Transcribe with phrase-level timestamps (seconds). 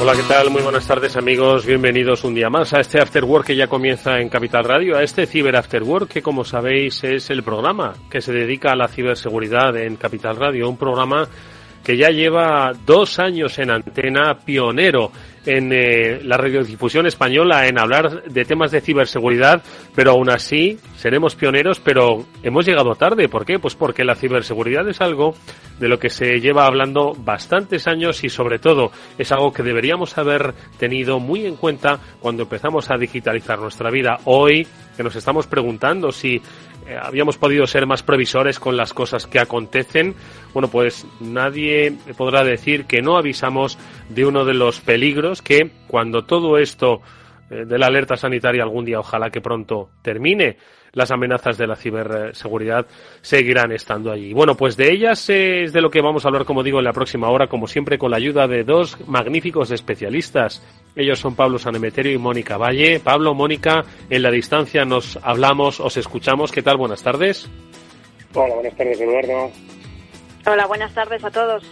[0.00, 0.50] Hola, ¿qué tal?
[0.50, 4.20] Muy buenas tardes amigos, bienvenidos un día más a este After Work que ya comienza
[4.20, 8.20] en Capital Radio, a este Ciber After Work que como sabéis es el programa que
[8.20, 11.28] se dedica a la ciberseguridad en Capital Radio, un programa
[11.82, 15.10] que ya lleva dos años en antena, pionero
[15.48, 19.62] en eh, la radiodifusión española en hablar de temas de ciberseguridad,
[19.94, 23.30] pero aún así seremos pioneros, pero hemos llegado tarde.
[23.30, 23.58] ¿Por qué?
[23.58, 25.34] Pues porque la ciberseguridad es algo
[25.80, 30.18] de lo que se lleva hablando bastantes años y sobre todo es algo que deberíamos
[30.18, 34.18] haber tenido muy en cuenta cuando empezamos a digitalizar nuestra vida.
[34.24, 34.66] Hoy
[34.98, 36.42] que nos estamos preguntando si
[36.88, 40.14] eh, habíamos podido ser más previsores con las cosas que acontecen,
[40.54, 46.24] bueno, pues nadie podrá decir que no avisamos de uno de los peligros que cuando
[46.24, 47.02] todo esto
[47.50, 50.56] eh, de la alerta sanitaria algún día, ojalá que pronto termine,
[50.98, 52.86] las amenazas de la ciberseguridad
[53.22, 54.34] seguirán estando allí.
[54.34, 56.92] Bueno, pues de ellas es de lo que vamos a hablar, como digo, en la
[56.92, 60.60] próxima hora, como siempre, con la ayuda de dos magníficos especialistas.
[60.96, 62.98] Ellos son Pablo Sanemeterio y Mónica Valle.
[62.98, 66.50] Pablo, Mónica, en la distancia nos hablamos, os escuchamos.
[66.50, 66.76] ¿Qué tal?
[66.76, 67.48] Buenas tardes.
[68.34, 69.52] Hola, buenas tardes, Eduardo.
[70.46, 71.62] Hola, buenas tardes a todos.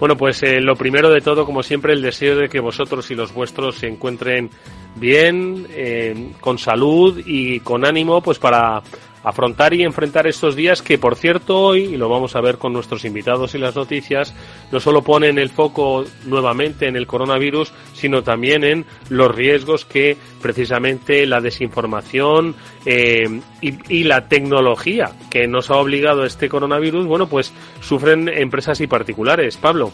[0.00, 3.14] Bueno, pues eh, lo primero de todo, como siempre, el deseo de que vosotros y
[3.14, 4.48] los vuestros se encuentren
[4.96, 8.82] bien, eh, con salud y con ánimo, pues para
[9.22, 12.72] afrontar y enfrentar estos días que, por cierto, hoy, y lo vamos a ver con
[12.72, 14.34] nuestros invitados y las noticias,
[14.72, 20.16] no solo ponen el foco nuevamente en el coronavirus, sino también en los riesgos que
[20.40, 22.54] precisamente la desinformación
[22.86, 28.80] eh, y, y, la tecnología que nos ha obligado este coronavirus, bueno, pues sufren empresas
[28.80, 29.56] y particulares.
[29.56, 29.92] Pablo.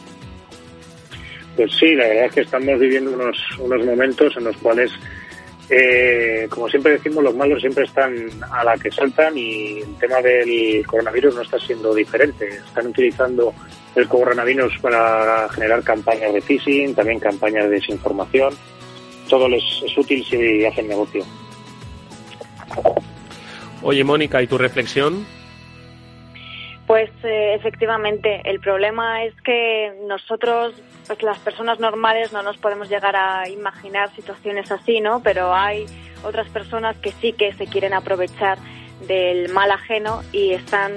[1.56, 4.92] Pues sí, la verdad es que estamos viviendo unos, unos momentos en los cuales
[5.68, 8.14] eh, como siempre decimos, los malos siempre están
[8.50, 12.48] a la que saltan y el tema del coronavirus no está siendo diferente.
[12.48, 13.52] Están utilizando
[13.96, 18.54] el coronavirus para generar campañas de phishing, también campañas de desinformación.
[19.28, 21.24] Todo les es útil si hacen negocio.
[23.82, 25.26] Oye, Mónica, ¿y tu reflexión?
[26.86, 30.74] Pues eh, efectivamente, el problema es que nosotros,
[31.06, 35.22] pues las personas normales, no nos podemos llegar a imaginar situaciones así, ¿no?
[35.22, 35.86] Pero hay
[36.24, 38.58] otras personas que sí que se quieren aprovechar
[39.06, 40.94] del mal ajeno y están,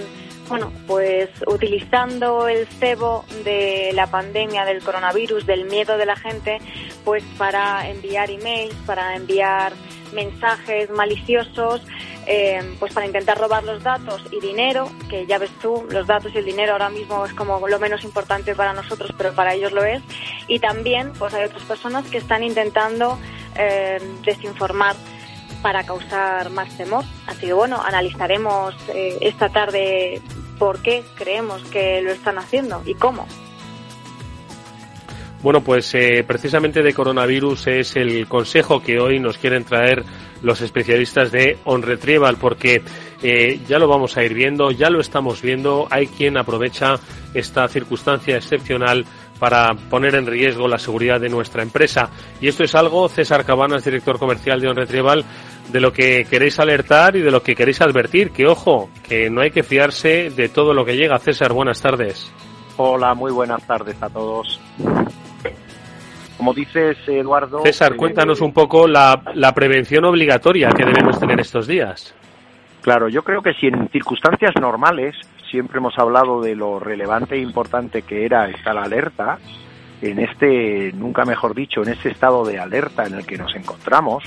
[0.50, 6.58] bueno, pues utilizando el cebo de la pandemia, del coronavirus, del miedo de la gente,
[7.06, 9.74] pues para enviar emails, para enviar
[10.12, 11.86] mensajes maliciosos,
[12.26, 16.34] eh, pues para intentar robar los datos y dinero, que ya ves tú, los datos
[16.34, 19.72] y el dinero ahora mismo es como lo menos importante para nosotros, pero para ellos
[19.72, 20.02] lo es.
[20.48, 23.20] Y también, pues hay otras personas que están intentando
[23.56, 24.96] eh, desinformar
[25.62, 27.04] para causar más temor.
[27.28, 30.22] Así que bueno, analizaremos eh, esta tarde
[30.58, 33.26] por qué creemos que lo están haciendo y cómo.
[35.42, 40.04] Bueno, pues eh, precisamente de coronavirus es el consejo que hoy nos quieren traer
[40.42, 42.82] los especialistas de On Retrieval, porque
[43.24, 47.00] eh, ya lo vamos a ir viendo, ya lo estamos viendo, hay quien aprovecha
[47.34, 49.06] esta circunstancia excepcional
[49.40, 52.10] para poner en riesgo la seguridad de nuestra empresa.
[52.42, 55.24] Y esto es algo, César Cabanas, director comercial de On Retrieval,
[55.72, 59.42] de lo que queréis alertar y de lo que queréis advertir, que ojo, que no
[59.42, 61.18] hay que fiarse de todo lo que llega.
[61.20, 62.32] César, buenas tardes.
[62.78, 64.60] Hola, muy buenas tardes a todos.
[66.38, 67.62] Como dices, Eduardo.
[67.64, 72.16] César, cuéntanos un poco la, la prevención obligatoria que debemos tener estos días.
[72.82, 75.16] Claro, yo creo que si en circunstancias normales
[75.50, 79.40] siempre hemos hablado de lo relevante e importante que era estar alerta,
[80.02, 84.24] en este, nunca mejor dicho, en este estado de alerta en el que nos encontramos,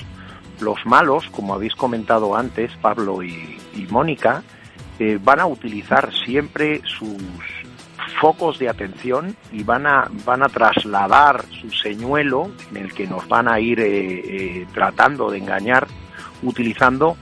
[0.59, 3.57] los malos, como habéis comentado antes, Pablo y,
[3.89, 4.43] Mónica,
[4.99, 7.17] eh, van a utilizar siempre sus
[8.21, 13.27] focos de atención y van a, van a trasladar su señuelo en el que nos
[13.27, 15.87] van a ir eh, eh, tratando de engañar
[16.43, 17.17] utilizando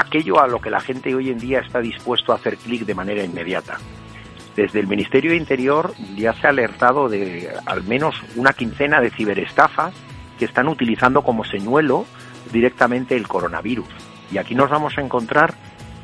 [0.00, 2.94] aquello a lo que la gente hoy en día está dispuesto a hacer clic de
[2.94, 3.78] manera inmediata.
[4.56, 9.10] Desde el Ministerio de Interior ya se ha alertado de al menos una quincena de
[9.10, 9.94] ciberestafas
[10.38, 12.06] que están utilizando como señuelo
[12.52, 13.86] directamente el coronavirus.
[14.32, 15.54] Y aquí nos vamos a encontrar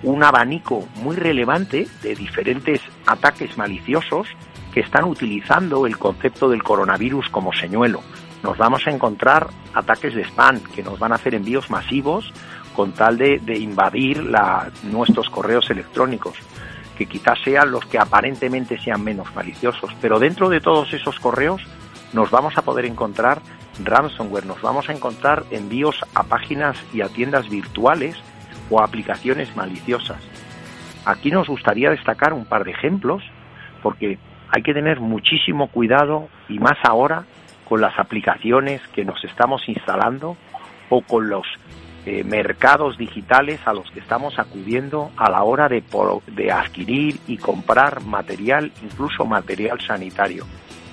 [0.03, 4.29] un abanico muy relevante de diferentes ataques maliciosos
[4.73, 8.03] que están utilizando el concepto del coronavirus como señuelo.
[8.43, 12.33] Nos vamos a encontrar ataques de spam que nos van a hacer envíos masivos
[12.75, 14.25] con tal de, invadir
[14.85, 16.35] nuestros correos electrónicos,
[16.97, 19.91] que quizás sean los que aparentemente sean menos maliciosos.
[20.01, 21.63] Pero dentro de todos esos correos
[22.13, 23.41] nos vamos a poder encontrar
[23.83, 28.17] ransomware, nos vamos a encontrar envíos a páginas y a tiendas virtuales
[28.69, 30.21] o aplicaciones maliciosas.
[31.05, 33.23] Aquí nos gustaría destacar un par de ejemplos
[33.83, 34.19] porque
[34.51, 37.25] hay que tener muchísimo cuidado y más ahora
[37.69, 40.37] con las aplicaciones que nos estamos instalando
[40.89, 41.47] o con los
[42.07, 45.83] eh, mercados digitales a los que estamos acudiendo a la hora de,
[46.29, 50.47] de adquirir y comprar material, incluso material sanitario.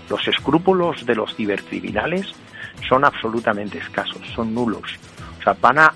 [0.10, 2.28] Los escrúpulos de los cibercriminales
[2.88, 4.98] son absolutamente escasos, son nulos
[5.54, 5.94] van a,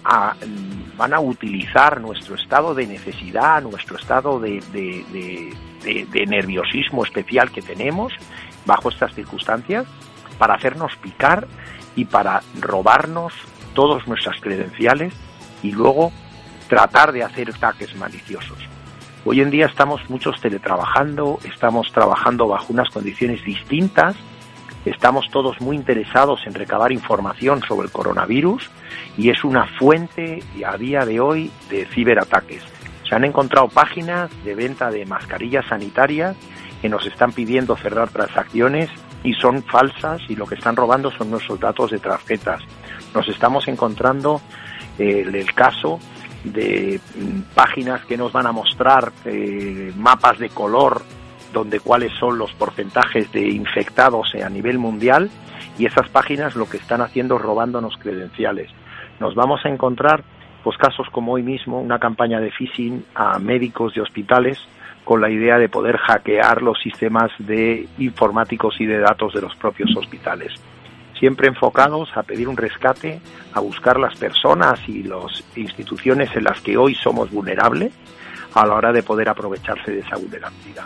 [0.98, 8.14] van a utilizar nuestro estado de necesidad, nuestro estado de, de, nerviosismo especial que tenemos
[8.66, 9.86] bajo estas circunstancias
[10.38, 11.48] para hacernos picar
[11.96, 13.34] y para robarnos
[13.74, 15.14] todas nuestras credenciales
[15.64, 16.12] y luego
[16.68, 18.58] tratar de hacer ataques maliciosos.
[19.24, 24.16] Hoy en día estamos muchos teletrabajando, estamos trabajando bajo unas condiciones distintas
[24.86, 28.72] Estamos todos muy interesados en recabar información sobre el coronavirus
[29.16, 32.64] y es una fuente a día de hoy de ciberataques.
[33.08, 36.36] Se han encontrado páginas de venta de mascarillas sanitarias
[36.82, 38.90] que nos están pidiendo cerrar transacciones
[39.24, 42.64] y son falsas y lo que están robando son nuestros datos de tarjetas.
[43.14, 44.42] Nos estamos encontrando
[44.98, 46.00] eh, el caso
[46.44, 51.02] de mm, páginas que nos van a mostrar eh, mapas de color
[51.54, 55.30] donde cuáles son los porcentajes de infectados a nivel mundial
[55.78, 58.70] y esas páginas lo que están haciendo es robándonos credenciales.
[59.20, 60.24] Nos vamos a encontrar
[60.64, 64.60] pues casos como hoy mismo, una campaña de phishing a médicos de hospitales
[65.04, 69.56] con la idea de poder hackear los sistemas de informáticos y de datos de los
[69.56, 70.54] propios hospitales.
[71.22, 73.22] Siempre enfocados a pedir un rescate,
[73.54, 77.94] a buscar las personas y las instituciones en las que hoy somos vulnerables
[78.56, 80.86] a la hora de poder aprovecharse de esa vulnerabilidad.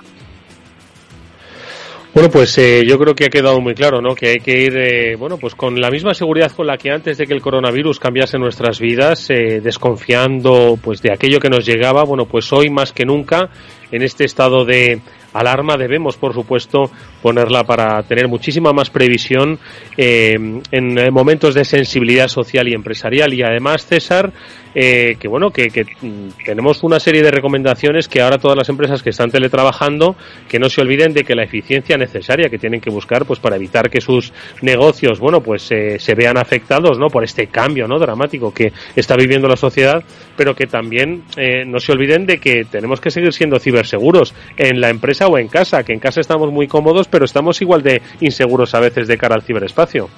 [2.13, 4.13] Bueno, pues eh, yo creo que ha quedado muy claro, ¿no?
[4.13, 7.17] Que hay que ir, eh, bueno, pues con la misma seguridad con la que antes
[7.17, 12.03] de que el coronavirus cambiase nuestras vidas, eh, desconfiando, pues, de aquello que nos llegaba.
[12.03, 13.49] Bueno, pues hoy más que nunca,
[13.89, 14.99] en este estado de
[15.39, 16.89] alarma debemos, por supuesto,
[17.21, 19.59] ponerla para tener muchísima más previsión
[19.97, 23.33] en momentos de sensibilidad social y empresarial.
[23.33, 24.31] Y además, César,
[24.75, 29.01] eh, que bueno, que, mm, tenemos una serie de recomendaciones que ahora todas las empresas
[29.01, 30.17] que están teletrabajando,
[30.49, 33.55] que no se olviden de que la eficiencia necesaria que tienen que buscar, pues para
[33.55, 37.07] evitar que sus negocios, bueno, pues eh, se vean afectados, ¿no?
[37.07, 37.97] Por este cambio, ¿no?
[37.99, 40.03] Dramático que está viviendo la sociedad,
[40.35, 44.81] pero que también eh, no se olviden de que tenemos que seguir siendo ciberseguros en
[44.81, 48.01] la empresa o en casa, que en casa estamos muy cómodos, pero estamos igual de
[48.19, 50.09] inseguros a veces de cara al ciberespacio.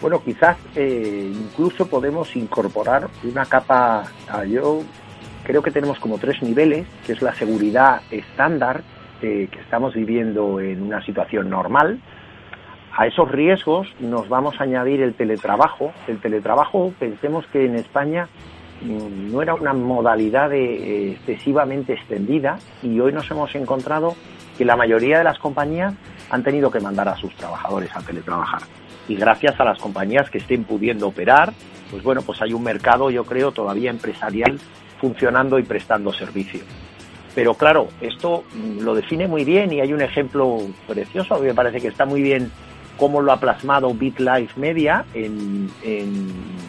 [0.00, 4.80] Bueno, quizás eh, incluso podemos incorporar una capa, ah, yo
[5.44, 8.82] creo que tenemos como tres niveles, que es la seguridad estándar,
[9.20, 12.00] eh, que estamos viviendo en una situación normal.
[12.96, 15.92] A esos riesgos nos vamos a añadir el teletrabajo.
[16.08, 18.26] El teletrabajo, pensemos que en España
[18.80, 24.16] mm, no era una modalidad eh, excesivamente extendida y hoy nos hemos encontrado
[24.56, 25.92] que la mayoría de las compañías
[26.30, 28.62] han tenido que mandar a sus trabajadores a teletrabajar
[29.10, 31.52] y gracias a las compañías que estén pudiendo operar,
[31.90, 34.60] pues bueno, pues hay un mercado, yo creo, todavía empresarial
[35.00, 36.60] funcionando y prestando servicio.
[37.34, 41.80] Pero claro, esto mm, lo define muy bien y hay un ejemplo precioso, me parece
[41.80, 42.52] que está muy bien
[42.96, 45.68] cómo lo ha plasmado BitLife Media en,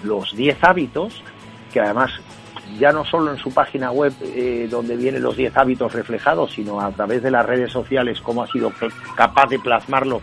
[0.04, 1.22] los 10 hábitos,
[1.72, 2.10] que además
[2.80, 6.82] ya no solo en su página web eh, donde vienen los 10 hábitos reflejados, sino
[6.82, 8.74] a través de las redes sociales, cómo ha sido
[9.16, 10.22] capaz de plasmarlo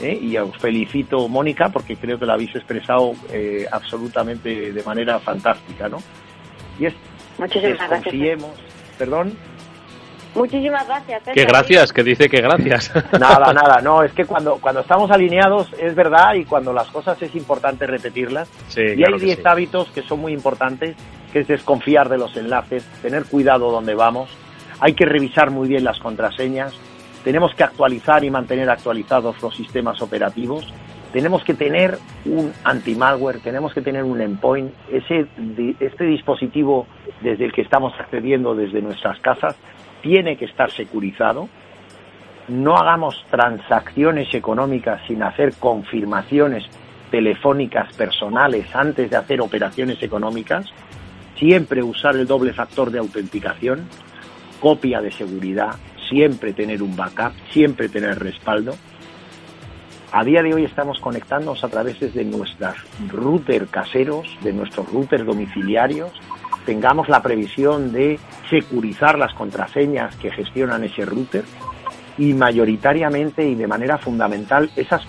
[0.00, 0.18] ¿eh?
[0.20, 5.88] y os felicito, Mónica, porque creo que lo habéis expresado eh, absolutamente de manera fantástica,
[5.88, 5.98] ¿no?
[6.78, 6.94] Y es
[7.38, 8.44] Muchísimas gracias.
[8.98, 9.32] Perdón.
[10.34, 11.22] Muchísimas gracias.
[11.34, 12.92] Que gracias, que dice que gracias.
[13.18, 17.20] Nada, nada, no, es que cuando, cuando estamos alineados es verdad y cuando las cosas
[17.22, 18.48] es importante repetirlas.
[18.76, 20.96] y hay 10 hábitos que son muy importantes,
[21.32, 24.30] que es desconfiar de los enlaces, tener cuidado donde vamos,
[24.80, 26.74] hay que revisar muy bien las contraseñas,
[27.24, 30.72] tenemos que actualizar y mantener actualizados los sistemas operativos,
[31.12, 34.72] tenemos que tener un anti-malware, tenemos que tener un endpoint.
[34.90, 36.86] Este dispositivo
[37.20, 39.56] desde el que estamos accediendo desde nuestras casas
[40.02, 41.48] tiene que estar securizado.
[42.46, 46.64] No hagamos transacciones económicas sin hacer confirmaciones
[47.10, 50.66] telefónicas personales antes de hacer operaciones económicas.
[51.36, 53.88] Siempre usar el doble factor de autenticación,
[54.60, 55.74] copia de seguridad,
[56.10, 58.74] siempre tener un backup, siempre tener respaldo.
[60.12, 62.74] A día de hoy estamos conectándonos a través de nuestros
[63.08, 66.10] routers caseros, de nuestros routers domiciliarios.
[66.66, 68.18] Tengamos la previsión de
[68.50, 71.44] securizar las contraseñas que gestionan ese router
[72.18, 75.06] y mayoritariamente y de manera fundamental esas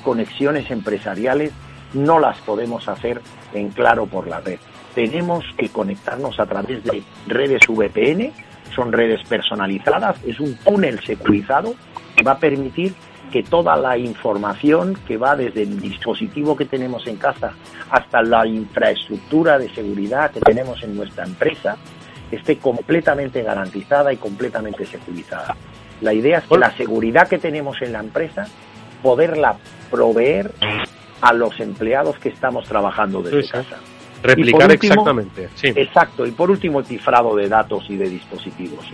[0.00, 1.52] conexiones empresariales
[1.92, 3.20] no las podemos hacer
[3.52, 4.58] en claro por la red.
[4.94, 8.32] Tenemos que conectarnos a través de redes VPN,
[8.74, 11.74] son redes personalizadas, es un túnel securizado
[12.16, 12.94] que va a permitir
[13.32, 17.52] que toda la información que va desde el dispositivo que tenemos en casa
[17.90, 21.76] hasta la infraestructura de seguridad que tenemos en nuestra empresa
[22.30, 25.56] esté completamente garantizada y completamente securizada.
[26.00, 28.46] La idea es que la seguridad que tenemos en la empresa,
[29.02, 29.56] poderla
[29.90, 30.52] proveer
[31.20, 33.78] a los empleados que estamos trabajando desde casa.
[34.24, 35.50] Replicar exactamente.
[35.54, 35.68] Sí.
[35.76, 36.26] Exacto.
[36.26, 38.86] Y por último, el cifrado de datos y de dispositivos.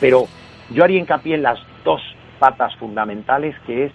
[0.00, 0.28] Pero
[0.70, 2.00] yo haría hincapié en las dos
[2.38, 3.92] patas fundamentales que es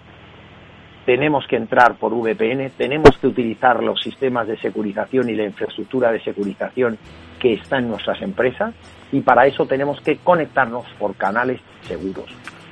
[1.06, 6.12] tenemos que entrar por VPN, tenemos que utilizar los sistemas de securización y la infraestructura
[6.12, 6.98] de securización
[7.40, 8.74] que está en nuestras empresas
[9.10, 12.26] y para eso tenemos que conectarnos por canales seguros.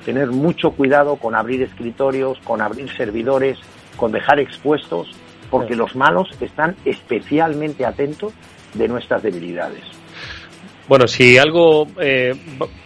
[0.04, 3.58] Tener mucho cuidado con abrir escritorios, con abrir servidores,
[3.96, 5.10] con dejar expuestos,
[5.50, 8.32] porque los malos están especialmente atentos
[8.74, 9.82] de nuestras debilidades.
[10.88, 12.32] Bueno, si algo eh,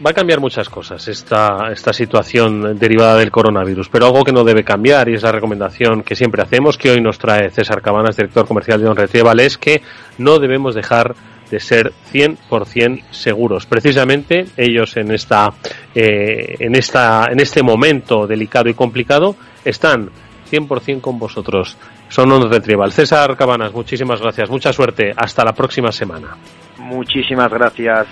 [0.04, 4.42] va a cambiar muchas cosas esta, esta situación derivada del coronavirus, pero algo que no
[4.42, 8.16] debe cambiar y es la recomendación que siempre hacemos, que hoy nos trae César Cabanas,
[8.16, 9.82] director comercial de Don Retrieval, es que
[10.16, 11.14] no debemos dejar
[11.50, 13.66] de ser 100% seguros.
[13.66, 15.52] Precisamente ellos en esta,
[15.94, 20.10] eh, en esta, en este momento delicado y complicado están
[20.50, 21.76] 100% con vosotros.
[22.10, 22.92] Son Don Retrieval.
[22.92, 24.50] César Cabanas, muchísimas gracias.
[24.50, 25.12] Mucha suerte.
[25.16, 26.36] Hasta la próxima semana.
[26.76, 28.08] Muchísimas gracias.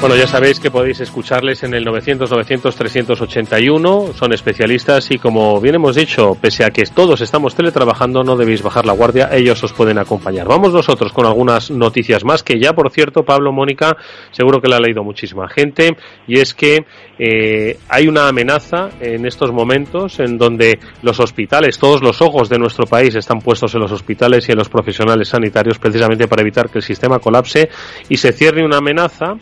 [0.00, 4.14] Bueno, ya sabéis que podéis escucharles en el 900-900-381.
[4.14, 8.62] Son especialistas y como bien hemos dicho, pese a que todos estamos teletrabajando, no debéis
[8.62, 10.48] bajar la guardia, ellos os pueden acompañar.
[10.48, 13.94] Vamos nosotros con algunas noticias más que ya, por cierto, Pablo, Mónica,
[14.30, 15.94] seguro que la ha leído muchísima gente
[16.26, 16.86] y es que
[17.18, 22.58] eh, hay una amenaza en estos momentos en donde los hospitales, todos los ojos de
[22.58, 26.70] nuestro país están puestos en los hospitales y en los profesionales sanitarios precisamente para evitar
[26.70, 27.68] que el sistema colapse
[28.08, 29.36] y se cierre una amenaza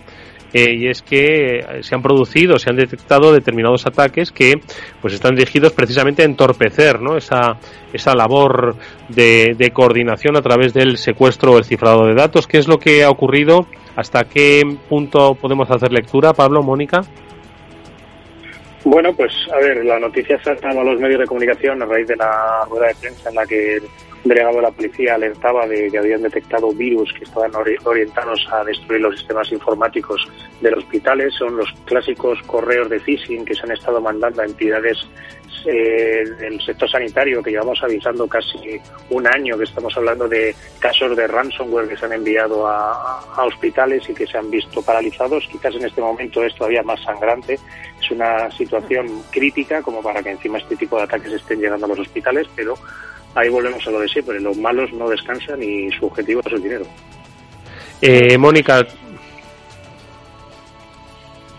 [0.53, 4.55] eh, y es que se han producido, se han detectado determinados ataques que
[5.01, 7.17] pues están dirigidos precisamente a entorpecer ¿no?
[7.17, 7.59] esa,
[7.93, 8.77] esa labor
[9.09, 12.47] de, coordinación a través del secuestro o el cifrado de datos.
[12.47, 13.67] ¿Qué es lo que ha ocurrido?
[13.97, 17.03] ¿Hasta qué punto podemos hacer lectura, Pablo, Mónica?
[18.85, 22.17] Bueno, pues a ver, la noticia se a los medios de comunicación a raíz de
[22.17, 23.79] la rueda de prensa en la que
[24.29, 27.53] delegado de la policía alertaba de que habían detectado virus que estaban
[27.85, 30.29] orientados a destruir los sistemas informáticos
[30.61, 31.35] de los hospitales.
[31.35, 34.99] Son los clásicos correos de phishing que se han estado mandando a entidades
[35.67, 38.81] eh, del sector sanitario que llevamos avisando casi
[39.11, 43.45] un año que estamos hablando de casos de ransomware que se han enviado a, a
[43.45, 45.49] hospitales y que se han visto paralizados.
[45.51, 47.59] Quizás en este momento es todavía más sangrante.
[48.01, 51.89] Es una situación crítica como para que encima este tipo de ataques estén llegando a
[51.89, 52.75] los hospitales, pero
[53.35, 56.63] ahí volvemos a lo de siempre, los malos no descansan y su objetivo es el
[56.63, 56.87] dinero.
[58.01, 58.87] Eh, Mónica.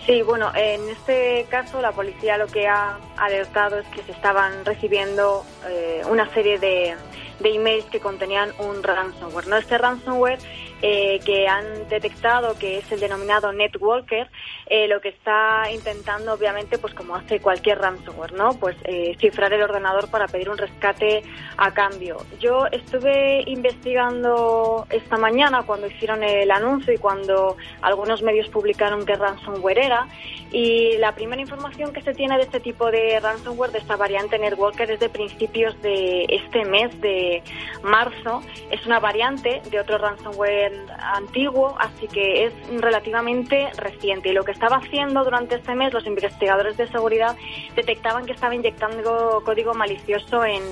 [0.05, 4.65] Sí, bueno, en este caso la policía lo que ha alertado es que se estaban
[4.65, 6.95] recibiendo eh, una serie de,
[7.39, 9.47] de emails que contenían un ransomware.
[9.47, 9.57] ¿no?
[9.57, 10.39] Este ransomware
[10.81, 14.29] eh, que han detectado que es el denominado Netwalker,
[14.67, 18.53] eh, lo que está intentando, obviamente, pues como hace cualquier ransomware, ¿no?
[18.53, 21.24] Pues eh, cifrar el ordenador para pedir un rescate
[21.57, 22.17] a cambio.
[22.39, 29.15] Yo estuve investigando esta mañana cuando hicieron el anuncio y cuando algunos medios publicaron qué
[29.15, 30.07] ransomware era
[30.51, 34.39] y la primera información que se tiene de este tipo de ransomware, de esta variante
[34.39, 37.43] Netwalker, es de principios de este mes de
[37.83, 38.41] marzo.
[38.71, 44.29] Es una variante de otro ransomware antiguo, así que es relativamente reciente.
[44.29, 47.35] Y lo que estaba haciendo durante este mes, los investigadores de seguridad
[47.75, 50.63] detectaban que estaba inyectando código malicioso en,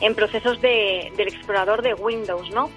[0.00, 2.70] en procesos de, del explorador de Windows, ¿no?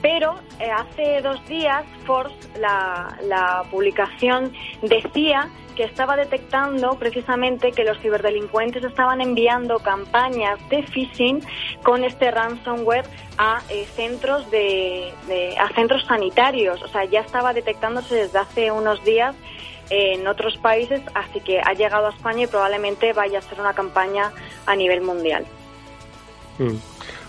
[0.00, 7.84] Pero eh, hace dos días Force, la, la publicación, decía que estaba detectando precisamente que
[7.84, 11.40] los ciberdelincuentes estaban enviando campañas de phishing
[11.84, 13.04] con este ransomware
[13.38, 15.14] a eh, centros de,
[15.56, 16.82] a centros sanitarios.
[16.82, 19.36] O sea, ya estaba detectándose desde hace unos días
[19.88, 23.72] en otros países, así que ha llegado a España y probablemente vaya a ser una
[23.72, 24.32] campaña
[24.66, 25.46] a nivel mundial.
[26.58, 26.74] Mm.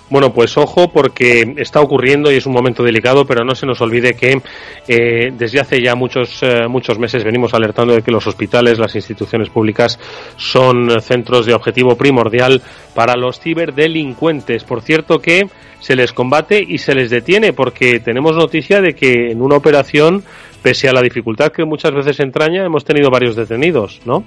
[0.10, 3.80] Bueno, pues ojo porque está ocurriendo y es un momento delicado, pero no se nos
[3.82, 4.42] olvide que
[4.88, 8.96] eh, desde hace ya muchos, eh, muchos meses venimos alertando de que los hospitales, las
[8.96, 10.00] instituciones públicas
[10.36, 12.62] son centros de objetivo primordial
[12.96, 14.64] para los ciberdelincuentes.
[14.64, 15.48] Por cierto que
[15.80, 20.24] se les combate y se les detiene porque tenemos noticia de que en una operación,
[20.64, 24.24] pese a la dificultad que muchas veces entraña, hemos tenido varios detenidos, ¿no?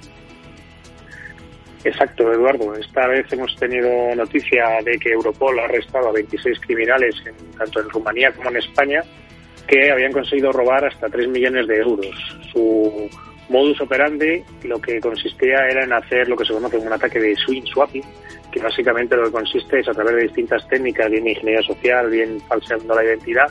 [1.83, 2.73] Exacto, Eduardo.
[2.75, 7.15] Esta vez hemos tenido noticia de que Europol ha arrestado a 26 criminales,
[7.57, 9.01] tanto en Rumanía como en España,
[9.67, 12.15] que habían conseguido robar hasta 3 millones de euros.
[12.51, 13.09] Su
[13.49, 17.19] modus operandi lo que consistía era en hacer lo que se conoce como un ataque
[17.19, 18.03] de swing swapping,
[18.51, 22.39] que básicamente lo que consiste es a través de distintas técnicas, bien ingeniería social, bien
[22.47, 23.47] falseando la identidad,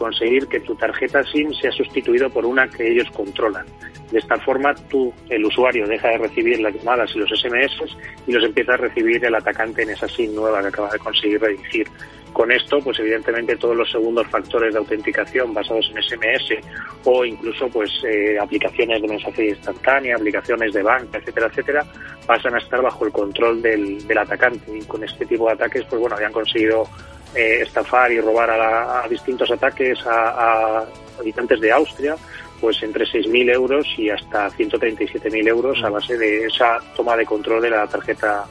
[0.00, 3.66] conseguir que tu tarjeta SIM sea sustituido por una que ellos controlan.
[4.10, 7.94] De esta forma, tú, el usuario, deja de recibir las llamadas y los SMS
[8.26, 11.38] y los empieza a recibir el atacante en esa SIM nueva que acaba de conseguir
[11.38, 11.86] redirigir.
[12.32, 16.64] Con esto, pues evidentemente todos los segundos factores de autenticación basados en SMS
[17.04, 21.84] o incluso pues eh, aplicaciones de mensajería instantánea, aplicaciones de banca, etcétera, etcétera,
[22.26, 24.78] pasan a estar bajo el control del, del atacante.
[24.78, 26.88] Y con este tipo de ataques, pues bueno, habían conseguido
[27.34, 30.84] eh, estafar y robar a, distintos ataques a,
[31.18, 32.16] habitantes de Austria,
[32.60, 37.62] pues entre 6.000 euros y hasta 137.000 euros a base de esa toma de control
[37.62, 38.44] de la tarjeta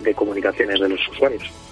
[0.00, 1.63] de comunicaciones de los usuarios.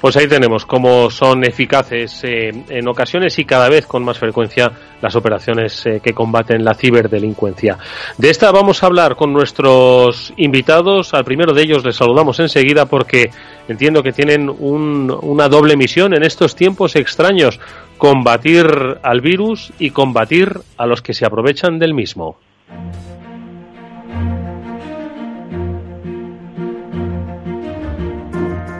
[0.00, 4.70] Pues ahí tenemos cómo son eficaces eh, en ocasiones y cada vez con más frecuencia
[5.02, 7.78] las operaciones eh, que combaten la ciberdelincuencia.
[8.16, 11.14] De esta vamos a hablar con nuestros invitados.
[11.14, 13.30] Al primero de ellos les saludamos enseguida porque
[13.66, 17.58] entiendo que tienen una doble misión en estos tiempos extraños,
[17.96, 18.66] combatir
[19.02, 22.36] al virus y combatir a los que se aprovechan del mismo.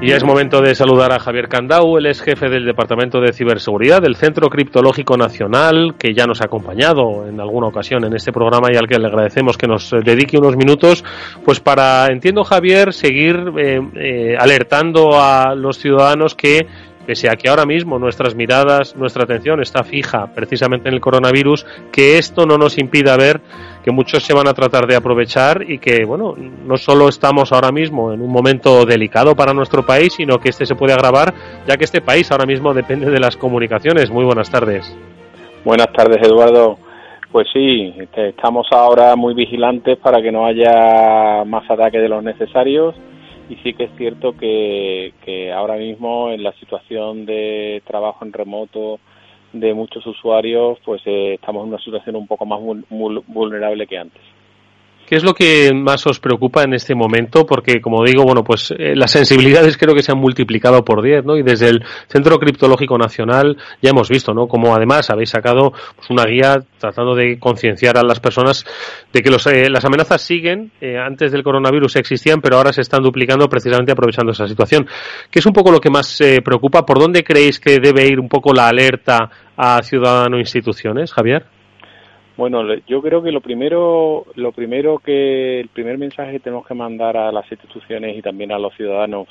[0.09, 4.01] Y es momento de saludar a Javier Candau, él es jefe del Departamento de Ciberseguridad
[4.01, 8.69] del Centro Criptológico Nacional, que ya nos ha acompañado en alguna ocasión en este programa
[8.73, 11.05] y al que le agradecemos que nos dedique unos minutos,
[11.45, 16.67] pues para, entiendo Javier, seguir eh, eh, alertando a los ciudadanos que
[17.09, 21.67] pese a que ahora mismo nuestras miradas, nuestra atención está fija precisamente en el coronavirus,
[21.93, 23.41] que esto no nos impida ver
[23.89, 27.73] que muchos se van a tratar de aprovechar y que, bueno, no solo estamos ahora
[27.73, 31.33] mismo en un momento delicado para nuestro país, sino que este se puede agravar,
[31.67, 34.11] ya que este país ahora mismo depende de las comunicaciones.
[34.11, 34.95] Muy buenas tardes.
[35.65, 36.77] Buenas tardes, Eduardo.
[37.33, 42.23] Pues sí, este, estamos ahora muy vigilantes para que no haya más ataques de los
[42.23, 42.95] necesarios
[43.49, 48.35] y sí que es cierto que, que ahora mismo en la situación de trabajo en
[48.35, 49.01] remoto
[49.53, 54.23] de muchos usuarios, pues eh, estamos en una situación un poco más vulnerable que antes.
[55.09, 57.47] ¿Qué es lo que más os preocupa en este momento?
[57.47, 61.25] Porque, como digo, bueno, pues eh, las sensibilidades creo que se han multiplicado por 10,
[61.25, 61.39] ¿no?
[61.39, 64.49] Y desde el Centro Criptológico Nacional ya hemos visto, ¿no?
[64.49, 68.67] Como además habéis sacado pues, una guía tratando de concienciar a las personas
[69.11, 70.73] de que los, eh, las amenazas siguen.
[70.79, 74.87] Eh, antes del coronavirus existían, pero ahora se están duplicando precisamente aprovechando esa situación.
[75.31, 76.85] ¿Qué es un poco lo que más preocupa?
[76.85, 81.47] ¿Por dónde creéis que debe ir un poco la alerta a ciudadano e instituciones, Javier?
[82.39, 86.75] Bueno, yo creo que lo primero, lo primero que el primer mensaje que tenemos que
[86.75, 89.27] mandar a las instituciones y también a los ciudadanos,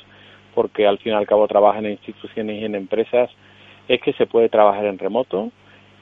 [0.53, 3.29] porque al fin y al cabo trabajan en instituciones y en empresas,
[3.87, 5.51] es que se puede trabajar en remoto.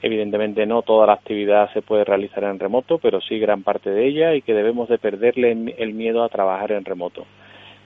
[0.02, 4.04] Evidentemente no toda la actividad se puede realizar en remoto, pero sí gran parte de
[4.04, 7.24] ella y que debemos de perderle el miedo a trabajar en remoto.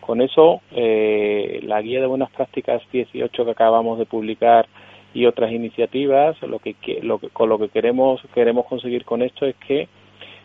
[0.00, 4.66] Con eso, eh, la guía de buenas prácticas 18 que acabamos de publicar
[5.14, 6.40] y otras iniciativas.
[6.42, 9.88] Lo que, lo que, con lo que queremos queremos conseguir con esto es que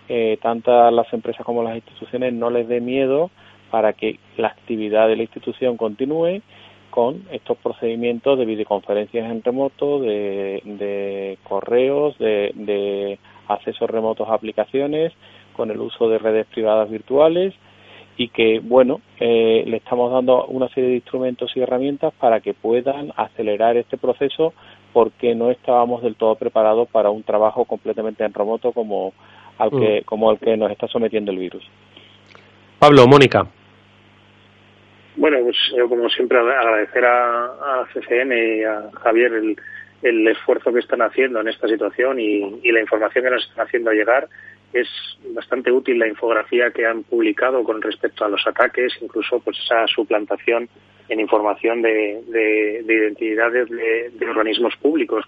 [0.08, 3.32] eh, tantas las empresas como las instituciones no les dé miedo
[3.72, 6.42] para que la actividad de la institución continúe
[6.90, 14.36] con estos procedimientos de videoconferencias en remoto, de, de correos, de, de accesos remotos a
[14.36, 15.12] aplicaciones,
[15.54, 17.54] con el uso de redes privadas virtuales
[18.18, 22.54] y que, bueno, eh, le estamos dando una serie de instrumentos y herramientas para que
[22.54, 24.54] puedan acelerar este proceso
[24.94, 29.14] porque no estábamos del todo preparados para un trabajo completamente en remoto como
[29.58, 30.06] al que, mm.
[30.06, 31.70] como el que nos está sometiendo el virus.
[32.80, 33.46] Pablo, Mónica.
[35.18, 39.56] Bueno, pues yo como siempre agradecer a, a CCN y a Javier el,
[40.02, 43.66] el esfuerzo que están haciendo en esta situación y, y la información que nos están
[43.66, 44.28] haciendo llegar
[44.76, 44.90] es
[45.34, 49.88] bastante útil la infografía que han publicado con respecto a los ataques, incluso pues esa
[49.88, 50.68] suplantación
[51.08, 55.24] en información de, de, de identidades de, organismos públicos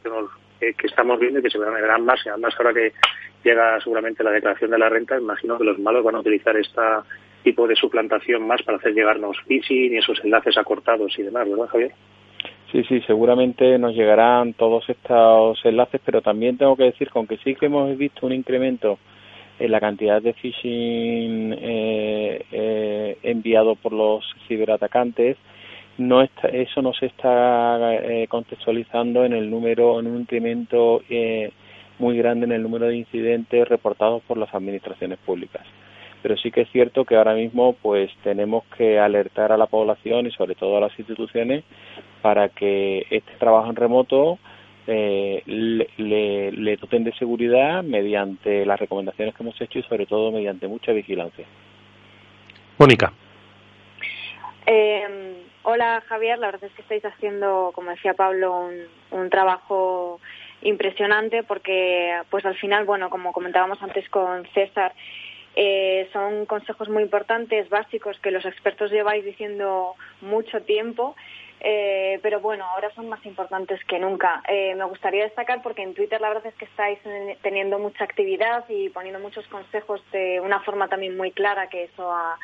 [0.60, 2.91] que, que, estamos viendo y que se verán más, y además ahora que
[3.43, 6.81] llega seguramente la declaración de la renta, imagino que los malos van a utilizar este
[7.43, 11.67] tipo de suplantación más para hacer llegarnos phishing y esos enlaces acortados y demás, ¿verdad,
[11.67, 11.91] Javier?
[12.71, 17.38] Sí, sí, seguramente nos llegarán todos estos enlaces, pero también tengo que decir, con que
[17.38, 18.99] sí que hemos visto un incremento
[19.60, 25.38] en la cantidad de phishing eh, eh, enviado por los ciberatacantes,
[25.98, 31.52] no está, eso no se está eh, contextualizando en el número, en un incremento eh,
[32.00, 35.63] muy grande en el número de incidentes reportados por las administraciones públicas.
[36.22, 40.28] Pero sí que es cierto que ahora mismo pues tenemos que alertar a la población
[40.28, 41.63] y sobre todo a las instituciones
[42.22, 44.38] para que este trabajo en remoto
[44.88, 50.06] eh, le, le, le doten de seguridad mediante las recomendaciones que hemos hecho y sobre
[50.06, 51.45] todo mediante mucha vigilancia.
[52.78, 53.12] Mónica.
[54.65, 60.19] Eh, hola Javier, la verdad es que estáis haciendo, como decía Pablo, un, un trabajo
[60.62, 64.93] impresionante porque pues al final, bueno, como comentábamos antes con César,
[65.56, 71.15] eh, son consejos muy importantes, básicos, que los expertos lleváis diciendo mucho tiempo
[71.60, 74.43] eh, pero bueno, ahora son más importantes que nunca.
[74.48, 77.00] Eh, me gustaría destacar porque en Twitter la verdad es que estáis
[77.41, 82.12] teniendo mucha actividad y poniendo muchos consejos de una forma también muy clara que eso
[82.12, 82.38] a,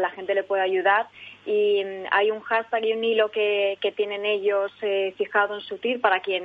[0.00, 1.08] la gente le puede ayudar
[1.44, 5.60] y mm, hay un hashtag y un hilo que, que tienen ellos eh, fijado en
[5.60, 6.44] su tweet para quien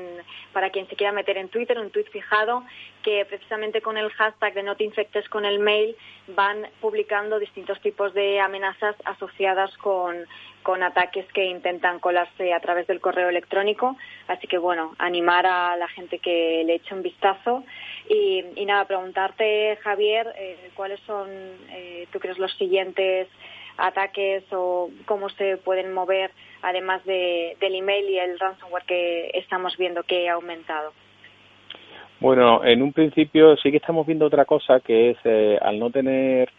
[0.51, 2.63] para quien se quiera meter en Twitter, un tweet fijado
[3.03, 5.95] que precisamente con el hashtag de no te infectes con el mail
[6.35, 10.25] van publicando distintos tipos de amenazas asociadas con,
[10.69, 13.97] con ataques que intentan colarse a través del correo electrónico.
[14.27, 17.63] Así que bueno, animar a la gente que le eche un vistazo
[18.07, 21.27] y, y nada, preguntarte Javier, eh, cuáles son,
[21.71, 23.27] eh, tú crees, los siguientes
[23.77, 26.29] ataques o cómo se pueden mover,
[26.61, 30.93] además de, del email y el ransomware que estamos viendo que ha aumentado?
[32.19, 35.89] Bueno, en un principio sí que estamos viendo otra cosa, que es eh, al no
[35.89, 36.51] tener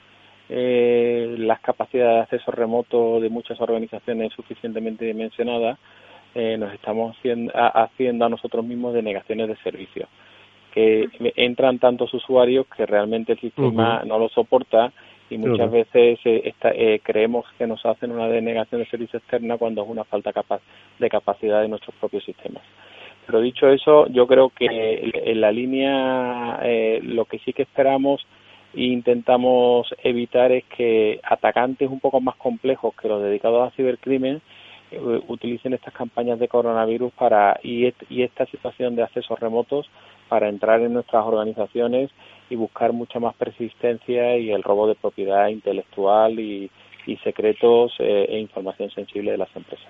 [0.50, 5.78] eh, las capacidades de acceso remoto de muchas organizaciones suficientemente dimensionadas,
[6.34, 10.08] eh, nos estamos haciendo, haciendo a nosotros mismos denegaciones de servicios
[10.72, 14.92] que entran tantos usuarios que realmente el sistema no lo soporta
[15.28, 19.82] y muchas veces eh, eh, creemos que nos hacen una denegación de servicio externa cuando
[19.82, 20.60] es una falta capaz
[20.98, 22.62] de capacidad de nuestros propios sistemas.
[23.26, 28.26] Pero dicho eso, yo creo que en la línea eh, lo que sí que esperamos
[28.74, 34.40] e intentamos evitar es que atacantes un poco más complejos que los dedicados a cibercrimen
[34.92, 39.88] eh, utilicen estas campañas de coronavirus para y, esta situación de accesos remotos
[40.28, 42.10] para entrar en nuestras organizaciones
[42.48, 46.70] y buscar mucha más persistencia y el robo de propiedad intelectual y,
[47.06, 49.88] y secretos eh, e información sensible de las empresas.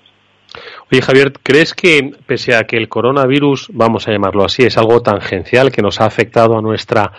[0.93, 5.01] Oye, Javier, ¿crees que, pese a que el coronavirus, vamos a llamarlo así, es algo
[5.01, 7.13] tangencial que nos ha afectado a nuestra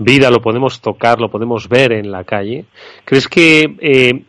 [0.00, 2.64] vida, lo podemos tocar, lo podemos ver en la calle,
[3.04, 4.22] ¿crees que eh,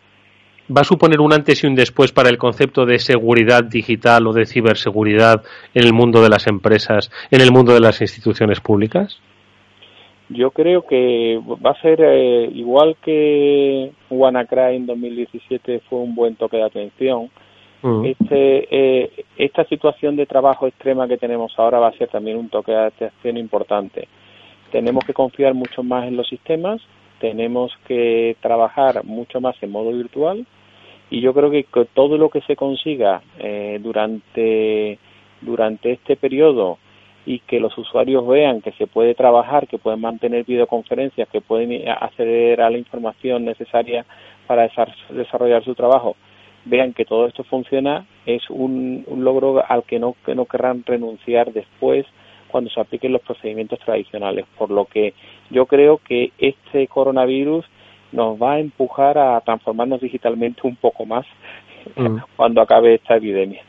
[0.70, 4.34] va a suponer un antes y un después para el concepto de seguridad digital o
[4.34, 9.20] de ciberseguridad en el mundo de las empresas, en el mundo de las instituciones públicas?
[10.30, 16.36] Yo creo que va a ser eh, igual que WannaCry en 2017 fue un buen
[16.36, 17.30] toque de atención.
[17.82, 18.06] Mm.
[18.06, 22.48] Este, eh, esta situación de trabajo extrema que tenemos ahora va a ser también un
[22.48, 24.08] toque de atención importante.
[24.72, 26.82] Tenemos que confiar mucho más en los sistemas,
[27.20, 30.46] tenemos que trabajar mucho más en modo virtual
[31.10, 34.98] y yo creo que todo lo que se consiga eh, durante
[35.42, 36.78] durante este periodo
[37.26, 41.88] y que los usuarios vean que se puede trabajar, que pueden mantener videoconferencias, que pueden
[41.88, 44.06] acceder a la información necesaria
[44.48, 44.70] para
[45.10, 46.16] desarrollar su trabajo,
[46.66, 50.84] vean que todo esto funciona, es un, un logro al que no, que no querrán
[50.86, 52.06] renunciar después
[52.52, 54.46] cuando se apliquen los procedimientos tradicionales.
[54.58, 55.14] Por lo que
[55.50, 57.66] yo creo que este coronavirus
[58.12, 61.26] nos va a empujar a transformarnos digitalmente un poco más
[61.96, 62.18] mm.
[62.36, 63.64] cuando acabe esta epidemia.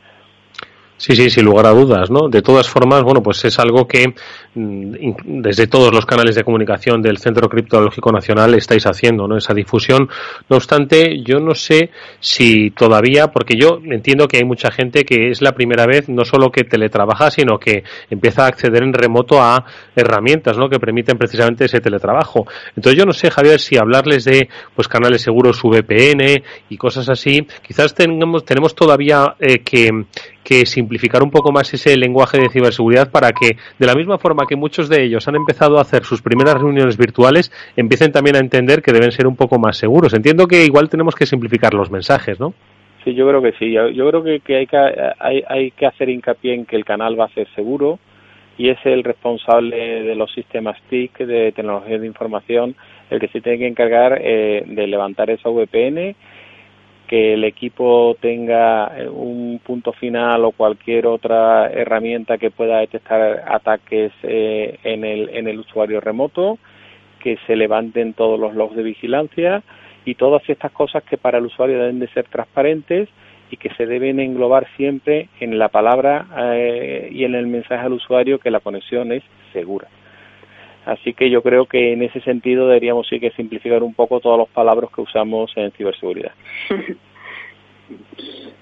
[1.03, 2.29] Sí, sí, sin lugar a dudas, ¿no?
[2.29, 4.15] De todas formas, bueno, pues es algo que
[4.55, 9.37] mm, desde todos los canales de comunicación del Centro Criptológico Nacional estáis haciendo, ¿no?
[9.37, 10.09] Esa difusión.
[10.49, 15.31] No obstante, yo no sé si todavía, porque yo entiendo que hay mucha gente que
[15.31, 19.43] es la primera vez no solo que teletrabaja, sino que empieza a acceder en remoto
[19.43, 19.65] a
[19.97, 20.69] herramientas, ¿no?
[20.69, 22.47] Que permiten precisamente ese teletrabajo.
[22.77, 27.45] Entonces yo no sé, Javier, si hablarles de, pues, canales seguros VPN y cosas así,
[27.67, 29.91] quizás tengamos, tenemos todavía eh, que,
[30.45, 34.47] que simplificar un poco más ese lenguaje de ciberseguridad para que, de la misma forma
[34.49, 38.41] que muchos de ellos han empezado a hacer sus primeras reuniones virtuales, empiecen también a
[38.41, 40.15] entender que deben ser un poco más seguros.
[40.15, 42.55] Entiendo que igual tenemos que simplificar los mensajes, ¿no?
[43.05, 43.73] Sí, yo creo que sí.
[43.73, 44.77] Yo, creo que, hay, que
[45.19, 47.99] hay, hay que hacer hincapié en que el canal va a ser seguro
[48.59, 52.77] y es el responsable de los sistemas TIC de tecnología de información
[53.11, 56.15] el que se tiene que encargar eh, de levantar esa VPN,
[57.13, 63.45] que el equipo tenga eh, un punto final o cualquier otra herramienta que pueda detectar
[63.49, 66.59] ataques eh, en, el, en el usuario remoto,
[67.23, 69.63] que se levanten todos los logs de vigilancia
[70.07, 73.11] y todas estas cosas que para el usuario deben de ser transparentes
[73.51, 77.93] y que se deben englobar siempre en la palabra eh, y en el mensaje al
[77.93, 79.23] usuario que la conexión es
[79.53, 79.87] segura.
[80.85, 84.39] Así que yo creo que en ese sentido deberíamos sí que simplificar un poco todos
[84.39, 86.33] los palabras que usamos en ciberseguridad.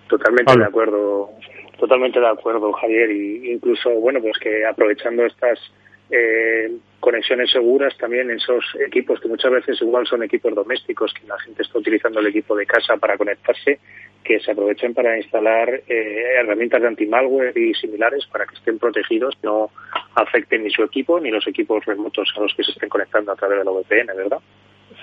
[0.08, 1.30] Totalmente de acuerdo,
[1.78, 3.12] totalmente de acuerdo, Javier.
[3.12, 5.60] Y incluso, bueno, pues que aprovechando estas
[6.10, 11.26] eh, conexiones seguras también en esos equipos que muchas veces igual son equipos domésticos, que
[11.26, 13.78] la gente está utilizando el equipo de casa para conectarse,
[14.22, 19.36] que se aprovechen para instalar eh, herramientas de anti-malware y similares para que estén protegidos,
[19.42, 19.70] no
[20.14, 23.36] afecten ni su equipo ni los equipos remotos a los que se estén conectando a
[23.36, 24.38] través de la VPN, ¿verdad?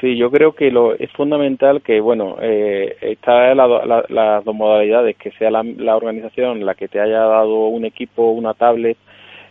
[0.02, 5.32] Sí, yo creo que lo, es fundamental que, bueno, eh, está las dos modalidades, que
[5.32, 8.98] sea la, la organización la que te haya dado un equipo, una tablet,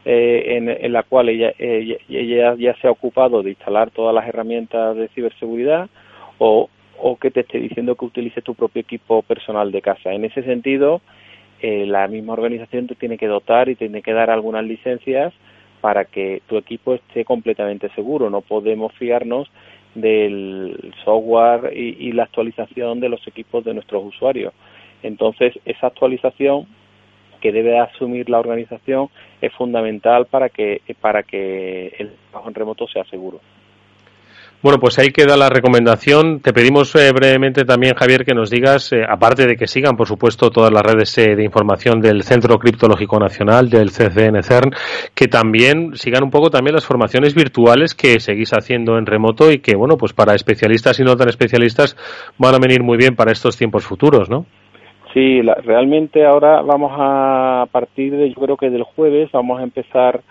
[0.08, 4.94] eh, en, la cual ella, ella, ya se ha ocupado de instalar todas las herramientas
[4.94, 5.90] de ciberseguridad
[6.38, 10.12] o, o que te esté diciendo que utilices tu propio equipo personal de casa.
[10.12, 11.00] En ese sentido,
[11.60, 15.34] eh, la misma organización te tiene que dotar y tiene que dar algunas licencias
[15.80, 18.30] para que tu equipo esté completamente seguro.
[18.30, 19.50] No podemos fiarnos
[19.96, 24.54] del software y, y la actualización de los equipos de nuestros usuarios.
[25.02, 26.68] Entonces, esa actualización
[27.36, 29.08] que debe asumir la organización
[29.40, 33.40] es fundamental para que, para que el trabajo en remoto sea seguro.
[34.62, 36.40] Bueno, pues ahí queda la recomendación.
[36.40, 40.08] Te pedimos eh, brevemente también, Javier, que nos digas, eh, aparte de que sigan, por
[40.08, 44.70] supuesto, todas las redes eh, de información del Centro Criptológico Nacional, del CCN CERN,
[45.14, 49.58] que también sigan un poco también las formaciones virtuales que seguís haciendo en remoto y
[49.58, 51.96] que, bueno, pues para especialistas y no tan especialistas
[52.38, 54.46] van a venir muy bien para estos tiempos futuros, ¿no?
[55.12, 59.62] Sí, realmente ahora vamos a, a partir de, yo creo que del jueves, vamos a
[59.62, 60.22] empezar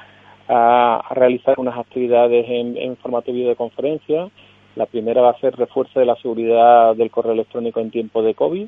[0.48, 4.30] a, realizar unas actividades en, en formato de videoconferencia.
[4.76, 8.34] La primera va a ser refuerzo de la seguridad del correo electrónico en tiempo de
[8.34, 8.68] COVID.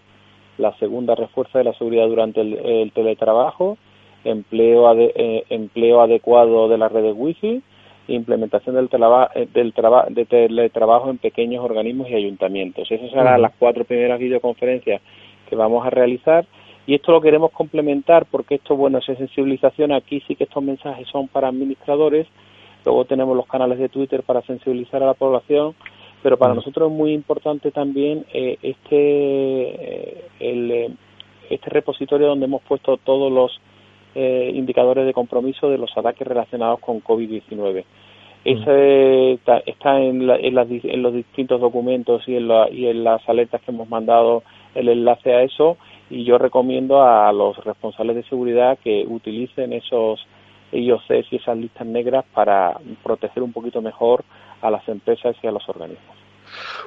[0.57, 3.77] La segunda, refuerzo de la seguridad durante el, teletrabajo.
[4.23, 7.61] Empleo, eh, empleo adecuado de las redes Wi-Fi.
[8.07, 8.89] Implementación del,
[9.35, 9.73] eh, del
[10.09, 12.89] de teletrabajo en pequeños organismos y ayuntamientos.
[12.89, 15.01] Esas serán las cuatro primeras videoconferencias
[15.49, 16.45] que vamos a realizar
[16.87, 19.91] y esto lo queremos complementar porque esto, bueno, es sensibilización.
[19.91, 22.27] Aquí sí que estos mensajes son para administradores.
[22.85, 25.75] Luego tenemos los canales de Twitter para sensibilizar a la población.
[26.23, 30.89] Pero para nosotros es muy importante también eh, este, eh, el, eh,
[31.49, 33.59] este repositorio donde hemos puesto todos los
[34.15, 37.83] indicadores de compromiso de los ataques relacionados con COVID-19.
[38.43, 43.87] Ese está, en, en, los distintos documentos y en, y en las alertas que hemos
[43.87, 44.41] mandado
[44.77, 45.77] el enlace a eso
[46.09, 50.25] y yo recomiendo a los responsables de seguridad que utilicen esos
[50.71, 54.23] IOCs y esas listas negras para proteger un poquito mejor
[54.61, 56.26] a las empresas y a los organismos.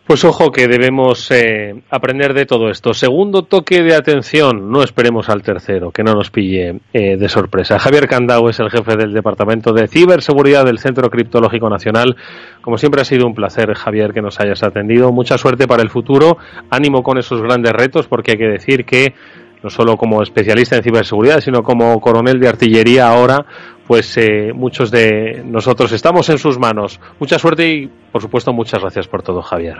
[0.06, 2.92] Pues ojo que debemos eh, aprender de todo esto.
[2.94, 7.78] Segundo toque de atención, no esperemos al tercero, que no nos pille eh, de sorpresa.
[7.78, 12.16] Javier Candau es el jefe del Departamento de Ciberseguridad del Centro Criptológico Nacional.
[12.60, 15.12] Como siempre ha sido un placer, Javier, que nos hayas atendido.
[15.12, 16.38] Mucha suerte para el futuro.
[16.70, 19.14] Ánimo con esos grandes retos, porque hay que decir que
[19.62, 23.44] no solo como especialista en ciberseguridad, sino como coronel de artillería ahora,
[23.86, 27.00] pues eh, muchos de nosotros estamos en sus manos.
[27.18, 29.78] Mucha suerte y, por supuesto, muchas gracias por todo, Javier.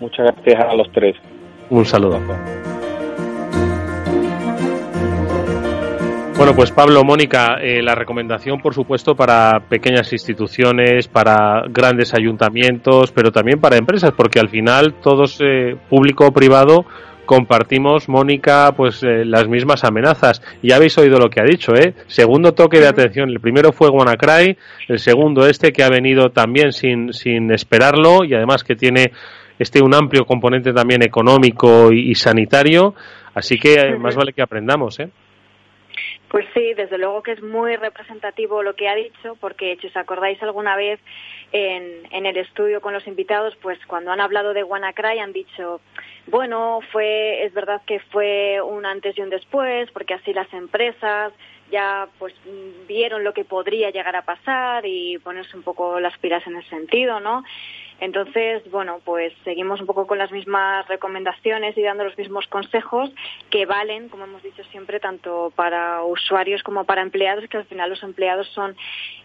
[0.00, 1.16] Muchas gracias a los tres.
[1.70, 2.20] Un saludo.
[6.36, 13.12] Bueno, pues Pablo, Mónica, eh, la recomendación, por supuesto, para pequeñas instituciones, para grandes ayuntamientos,
[13.12, 16.84] pero también para empresas, porque al final todos, eh, público o privado,
[17.24, 20.42] compartimos, Mónica, pues eh, las mismas amenazas.
[20.62, 21.94] Y ya habéis oído lo que ha dicho, ¿eh?
[22.06, 23.30] Segundo toque de atención.
[23.30, 24.56] El primero fue WannaCry,
[24.88, 29.12] el segundo este que ha venido también sin, sin esperarlo y además que tiene
[29.58, 32.94] este un amplio componente también económico y, sanitario.
[33.34, 35.08] Así que eh, más vale que aprendamos, ¿eh?
[36.28, 39.96] Pues sí, desde luego que es muy representativo lo que ha dicho, porque si os
[39.96, 40.98] acordáis alguna vez
[41.52, 45.82] en, en el estudio con los invitados, pues cuando han hablado de WannaCry han dicho,
[46.26, 51.32] bueno, fue, es verdad que fue un antes y un después, porque así las empresas
[51.70, 52.34] ya pues
[52.86, 56.68] vieron lo que podría llegar a pasar y ponerse un poco las pilas en ese
[56.68, 57.42] sentido, ¿no?
[58.02, 63.12] Entonces, bueno, pues seguimos un poco con las mismas recomendaciones y dando los mismos consejos
[63.48, 67.90] que valen, como hemos dicho siempre, tanto para usuarios como para empleados, que al final
[67.90, 68.74] los empleados son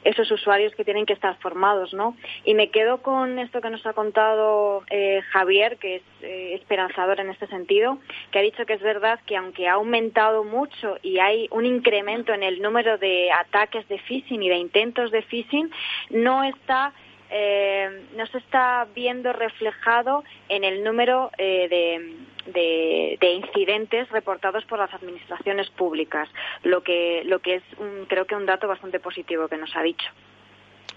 [0.04, 2.16] esos usuarios que tienen que estar formados, ¿no?
[2.46, 7.20] Y me quedo con esto que nos ha contado eh, Javier, que es eh, esperanzador
[7.20, 7.98] en este sentido,
[8.30, 12.32] que ha dicho que es verdad que aunque ha aumentado mucho y hay un incremento
[12.32, 15.72] en el número de ataques de phishing y de intentos de phishing,
[16.12, 16.94] no está
[17.30, 24.80] eh, no se está viendo reflejado en el número eh, de, de, incidentes reportados por
[24.80, 26.30] las administraciones públicas,
[26.64, 29.82] lo que, lo que es un, creo que un dato bastante positivo que nos ha
[29.82, 30.08] dicho.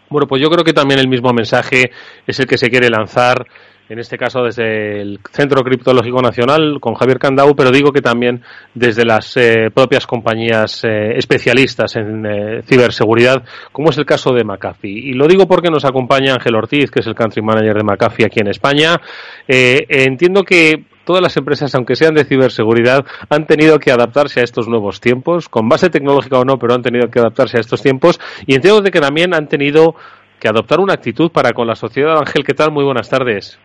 [0.09, 1.91] Bueno, pues yo creo que también el mismo mensaje
[2.27, 3.47] es el que se quiere lanzar
[3.91, 8.41] en este caso desde el Centro Criptológico Nacional con Javier Candau, pero digo que también
[8.73, 14.45] desde las eh, propias compañías eh, especialistas en eh, ciberseguridad, como es el caso de
[14.45, 15.11] McAfee.
[15.11, 18.27] Y lo digo porque nos acompaña Ángel Ortiz, que es el Country Manager de McAfee
[18.27, 18.95] aquí en España.
[19.49, 24.69] entiendo que todas las empresas, aunque sean de ciberseguridad, han tenido que adaptarse a estos
[24.69, 28.21] nuevos tiempos, con base tecnológica o no, pero han tenido que adaptarse a estos tiempos.
[28.47, 29.97] Y entiendo que también han tenido
[30.39, 32.19] que adoptar una actitud para con la sociedad.
[32.19, 32.71] Ángel, ¿qué tal?
[32.71, 33.59] Muy buenas tardes.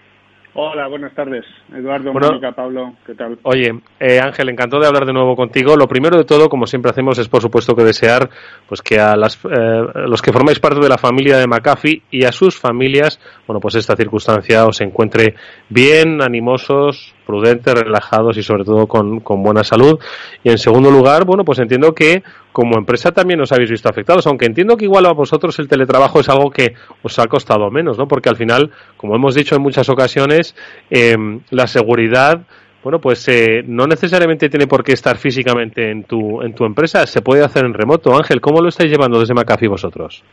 [0.57, 1.43] Hola, buenas tardes.
[1.73, 3.37] Eduardo, Mónica, Pablo, ¿qué tal?
[3.43, 5.75] Oye, eh, Ángel, encantado de hablar de nuevo contigo.
[5.75, 8.29] Lo primero de todo, como siempre hacemos, es por supuesto que desear
[8.65, 12.23] pues que a las, eh, los que formáis parte de la familia de McAfee y
[12.23, 15.35] a sus familias, bueno, pues esta circunstancia os encuentre
[15.67, 19.99] bien, animosos, prudentes, relajados y sobre todo con, con buena salud.
[20.43, 24.25] Y en segundo lugar, bueno, pues entiendo que como empresa también os habéis visto afectados,
[24.27, 27.97] aunque entiendo que igual a vosotros el teletrabajo es algo que os ha costado menos,
[27.97, 28.07] ¿no?
[28.07, 30.55] Porque al final, como hemos dicho en muchas ocasiones,
[30.89, 32.45] em, la seguridad
[32.85, 37.07] bueno, pues eh, no necesariamente tiene por qué estar físicamente en tu, en tu empresa,
[37.07, 38.15] se puede hacer en remoto.
[38.15, 40.23] Ángel, ¿cómo lo estáis llevando desde McAfee vosotros?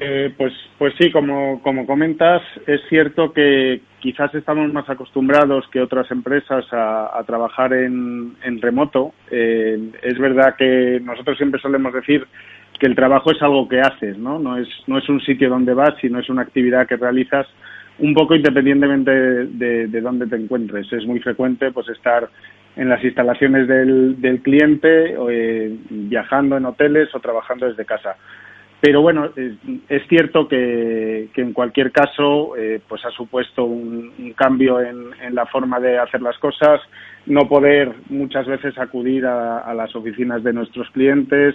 [0.00, 5.80] Eh, pues, pues sí, como, como comentas, es cierto que quizás estamos más acostumbrados que
[5.80, 9.12] otras empresas a, trabajar en, en remoto.
[9.30, 12.26] Eh, es verdad que nosotros siempre solemos decir
[12.78, 14.38] que el trabajo es algo que haces, ¿no?
[14.38, 17.46] No es, no es un sitio donde vas, sino es una actividad que realizas
[17.98, 20.92] un poco independientemente de, de, dónde te encuentres.
[20.92, 22.28] Es muy frecuente pues estar
[22.74, 28.16] en las instalaciones del, del cliente, eh, viajando en hoteles o trabajando desde casa.
[28.82, 29.30] Pero bueno,
[29.88, 35.78] es, cierto que, en cualquier caso eh, pues ha supuesto un, cambio en, la forma
[35.78, 36.80] de hacer las cosas,
[37.26, 41.54] no poder muchas veces acudir a las oficinas de nuestros clientes,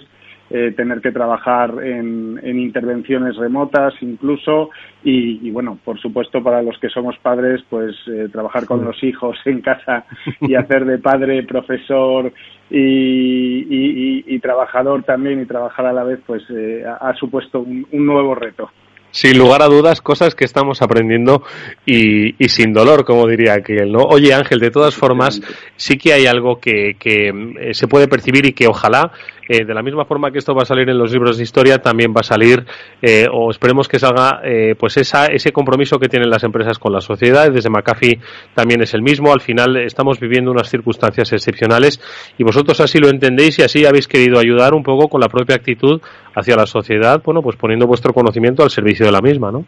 [0.50, 4.70] eh, tener que trabajar en, intervenciones remotas incluso
[5.04, 9.36] y, bueno, por supuesto para los que somos padres, pues eh, trabajar con los hijos
[9.44, 10.04] en casa
[10.40, 12.32] y hacer de padre, profesor
[12.70, 18.70] y, trabajador también y trabajar a la vez, pues eh, ha, supuesto un nuevo reto.
[19.10, 21.42] Sin lugar a dudas, cosas que estamos aprendiendo
[21.86, 24.00] y, sin dolor, como diría aquel, ¿no?
[24.00, 25.40] Oye, Ángel, de todas formas,
[25.76, 29.10] sí que hay algo que, eh, se puede percibir y que ojalá,
[29.48, 31.78] eh, de la misma forma que esto va a salir en los libros de historia,
[31.78, 32.64] también va a salir,
[33.02, 34.40] eh, o esperemos que salga,
[34.78, 37.50] pues esa, ese compromiso que tienen las empresas con la sociedad.
[37.50, 38.20] Desde McAfee
[38.54, 39.32] también es el mismo.
[39.32, 42.00] Al final estamos viviendo unas circunstancias excepcionales
[42.36, 45.56] y vosotros así lo entendéis y así habéis querido ayudar un poco con la propia
[45.56, 46.00] actitud
[46.34, 49.64] hacia la sociedad, bueno, pues poniendo vuestro conocimiento al servicio de la misma, ¿no?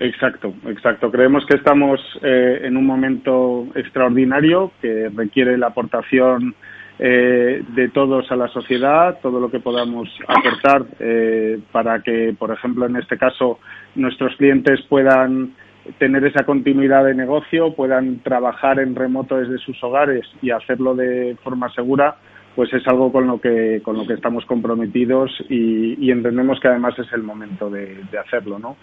[0.00, 1.10] Exacto, exacto.
[1.10, 6.54] Creemos que estamos eh, en un momento extraordinario que requiere la aportación
[6.98, 12.50] eh, de todos a la sociedad, todo lo que podamos aportar eh, para que, por
[12.52, 13.58] ejemplo, en este caso,
[13.94, 15.54] nuestros clientes puedan
[15.98, 21.36] tener esa continuidad de negocio, puedan trabajar en remoto desde sus hogares y hacerlo de
[21.42, 22.16] forma segura
[22.56, 26.98] pues es algo con lo que con lo que estamos comprometidos y, entendemos que además
[26.98, 28.76] es el momento de, hacerlo no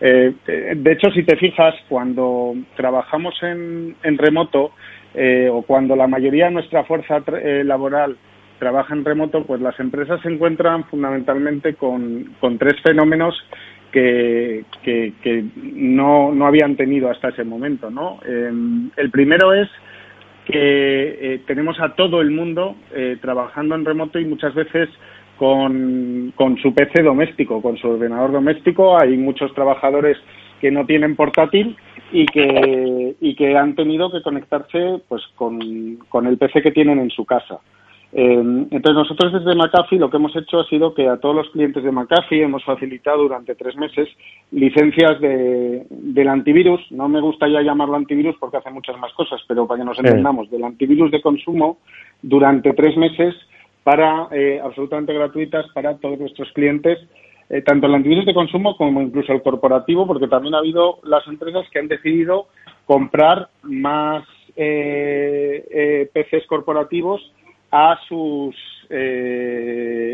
[0.00, 0.34] eh,
[0.76, 4.72] de hecho si te fijas cuando trabajamos en, remoto
[5.14, 8.16] eh, o cuando la mayoría de nuestra fuerza eh, laboral
[8.58, 13.34] trabaja en remoto pues las empresas se encuentran fundamentalmente con, tres fenómenos
[13.90, 19.68] que, que, no, no habían tenido hasta ese momento no el primero es
[20.50, 24.88] que eh, tenemos a todo el mundo eh, trabajando en remoto y muchas veces
[25.36, 28.98] con, con, su PC doméstico, con su ordenador doméstico.
[28.98, 30.18] Hay muchos trabajadores
[30.60, 31.76] que no tienen portátil
[32.12, 36.98] y que, y que han tenido que conectarse pues con, con el PC que tienen
[36.98, 37.60] en su casa.
[38.12, 41.50] Eh, entonces nosotros desde McAfee lo que hemos hecho ha sido que a todos los
[41.50, 44.08] clientes de McAfee hemos facilitado durante tres meses
[44.50, 46.80] licencias de, del antivirus.
[46.90, 49.98] No me gusta ya llamarlo antivirus porque hace muchas más cosas, pero para que nos
[49.98, 51.78] entendamos, del antivirus de consumo
[52.20, 53.34] durante tres meses
[53.84, 56.98] para eh, absolutamente gratuitas para todos nuestros clientes,
[57.50, 61.26] eh, tanto el antivirus de consumo como incluso el corporativo, porque también ha habido las
[61.26, 62.46] empresas que han decidido
[62.86, 64.24] comprar más
[64.56, 67.20] eh, PCs corporativos
[67.70, 68.56] a sus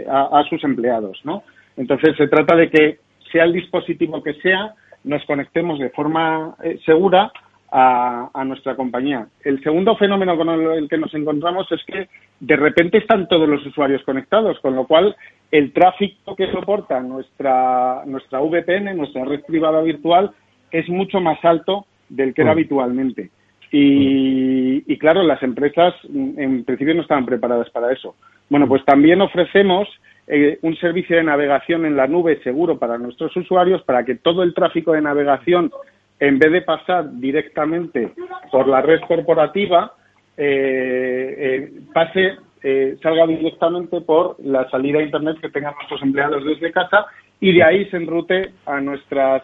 [0.08, 1.42] a, sus empleados, ¿no?
[1.78, 2.98] Entonces se trata de que
[3.32, 7.32] sea el dispositivo que sea, nos conectemos de forma segura
[7.70, 9.26] a, nuestra compañía.
[9.42, 12.08] El segundo fenómeno con el que nos encontramos es que
[12.40, 15.16] de repente están todos los usuarios conectados, con lo cual
[15.50, 20.30] el tráfico que soporta nuestra, nuestra VPN, nuestra red privada virtual,
[20.70, 22.52] es mucho más alto del que era mm.
[22.52, 23.30] habitualmente.
[23.72, 28.14] Y, y, claro, las empresas en principio no estaban preparadas para eso.
[28.48, 29.88] Bueno, pues también ofrecemos
[30.28, 34.42] eh, un servicio de navegación en la nube seguro para nuestros usuarios para que todo
[34.42, 35.70] el tráfico de navegación
[36.18, 38.12] en vez de pasar directamente
[38.50, 39.92] por la red corporativa,
[40.36, 46.44] eh, eh, pase, eh, salga directamente por la salida a Internet que tengan nuestros empleados
[46.44, 47.06] desde casa
[47.40, 49.42] y de ahí se enrute a, nuestras,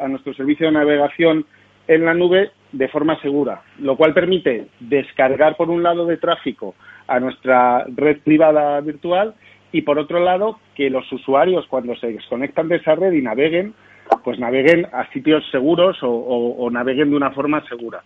[0.00, 1.46] a nuestro servicio de navegación
[1.86, 6.74] en la nube de forma segura, lo cual permite descargar por un lado de tráfico
[7.06, 9.34] a nuestra red privada virtual
[9.70, 13.74] y por otro lado que los usuarios cuando se desconectan de esa red y naveguen
[14.22, 18.02] pues naveguen a sitios seguros o, naveguen de una forma segura.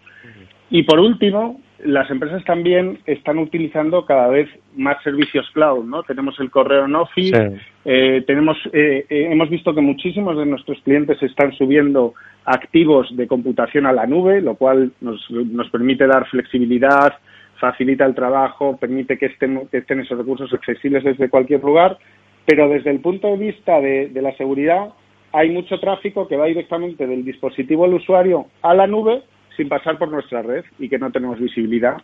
[0.71, 6.03] Y por último, las empresas también están utilizando cada vez más servicios cloud, ¿no?
[6.03, 10.79] Tenemos el correo en Office, eh, tenemos, eh, eh, hemos visto que muchísimos de nuestros
[10.83, 16.27] clientes están subiendo activos de computación a la nube, lo cual nos, nos permite dar
[16.27, 17.15] flexibilidad,
[17.59, 21.97] facilita el trabajo, permite que estén, que estén esos recursos accesibles desde cualquier lugar,
[22.45, 24.89] pero desde el punto de vista de, de la seguridad,
[25.33, 29.23] hay mucho tráfico que va directamente del dispositivo del usuario a la nube
[29.57, 31.97] sin pasar por nuestra red y que no tenemos visibilidad.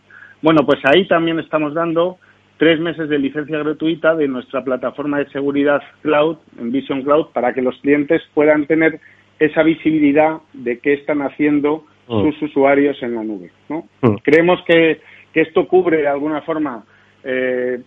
[0.43, 2.19] Bueno, pues ahí también estamos dando
[2.59, 7.53] tres meses de licencia gratuita de nuestra plataforma de seguridad cloud, en Vision Cloud, para
[7.55, 9.01] que los clientes puedan tener
[9.39, 12.23] esa visibilidad de qué están haciendo mm.
[12.23, 13.51] sus usuarios en la nube.
[13.69, 13.89] ¿no?
[14.03, 14.17] Mm.
[14.23, 15.01] Creemos que,
[15.33, 16.85] que, esto cubre de alguna forma
[17.25, 17.81] eh,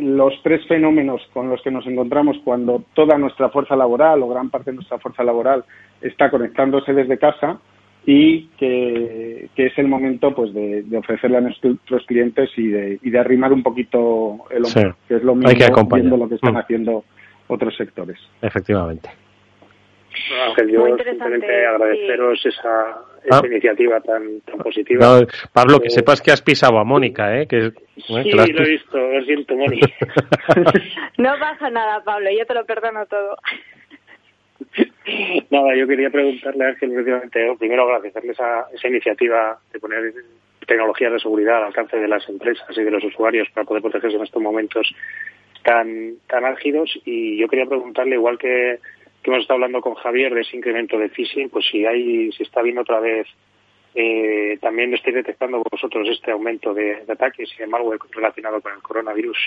[0.00, 4.50] los tres fenómenos con los que nos encontramos cuando toda nuestra fuerza laboral o gran
[4.50, 5.64] parte de nuestra fuerza laboral
[6.00, 7.58] está conectándose desde casa
[8.04, 13.18] y que, es el momento pues de, ofrecerle a nuestros clientes y de, y de
[13.18, 16.58] arrimar un poquito el hombro, que es lo mismo viendo lo que están mm.
[16.58, 17.04] haciendo
[17.48, 18.18] otros sectores.
[18.40, 19.10] Efectivamente.
[20.48, 23.46] Ángel, yo simplemente agradeceros esa, esa ah.
[23.46, 25.20] iniciativa tan, tan positiva.
[25.52, 27.46] Pablo, que eh, sepas que has pisado a Mónica, ¿eh?
[27.46, 29.86] Que, sí, lo he visto, lo siento, Mónica.
[31.18, 33.36] no pasa nada, Pablo, yo te lo perdono todo.
[35.50, 40.12] Nada, yo quería preguntarle a Ángel, precisamente, primero agradecerle esa, esa iniciativa de poner
[40.66, 44.16] tecnologías de seguridad al alcance de las empresas y de los usuarios para poder protegerse
[44.16, 44.86] en estos momentos
[45.64, 46.90] tan, tan álgidos.
[47.04, 48.78] Y yo quería preguntarle, igual que
[49.22, 52.42] que hemos estado hablando con Javier de ese incremento de phishing, pues si hay, si
[52.42, 53.26] está viendo otra vez,
[53.94, 58.82] eh, también estáis detectando vosotros este aumento de, ataques y de malware relacionado con el
[58.82, 59.38] coronavirus.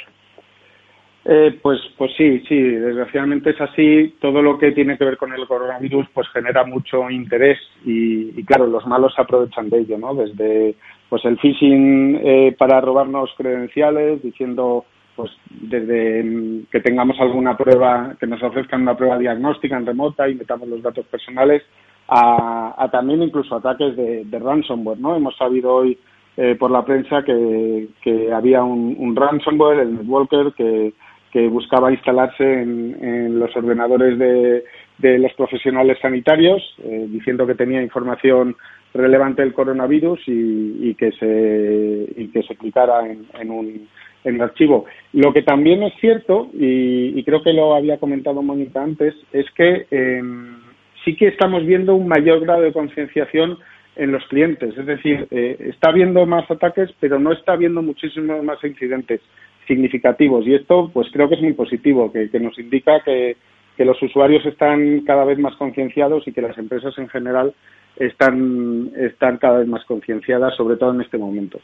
[1.23, 4.15] Eh, pues, pues sí, sí, desgraciadamente es así.
[4.19, 8.65] Todo lo que tiene que ver con el coronavirus pues genera mucho interés y, claro,
[8.65, 10.15] los malos se aprovechan de ello, ¿no?
[10.15, 10.75] Desde
[11.09, 14.85] pues el phishing eh, para robarnos credenciales, diciendo
[15.15, 20.35] pues desde que tengamos alguna prueba, que nos ofrezcan una prueba diagnóstica en remota y
[20.35, 21.63] metamos los datos personales,
[22.07, 25.15] a, también incluso ataques de, ransomware, ¿no?
[25.15, 25.97] Hemos sabido hoy
[26.35, 27.87] eh, por la prensa que,
[28.33, 30.93] había un, ransomware, el Netwalker, que,
[31.31, 38.55] que buscaba instalarse en, los ordenadores de, los profesionales sanitarios, eh, diciendo que tenía información
[38.93, 43.87] relevante del coronavirus y, que se y que se clicara en un
[44.23, 44.85] en el archivo.
[45.13, 49.85] Lo que también es cierto, y, creo que lo había comentado Mónica antes, es que
[49.91, 50.59] em,
[51.03, 53.57] sí que estamos viendo un mayor grado de concienciación
[53.95, 54.77] en los clientes.
[54.77, 59.21] Es decir, eh, está habiendo más ataques, pero no está habiendo muchísimos más incidentes
[59.67, 60.45] significativos.
[60.47, 63.37] Y esto, pues creo que es muy positivo, que, nos indica que,
[63.77, 67.53] que los usuarios están cada vez más concienciados y que las empresas en general
[67.97, 71.59] están, están cada vez más concienciadas, sobre todo en este momento.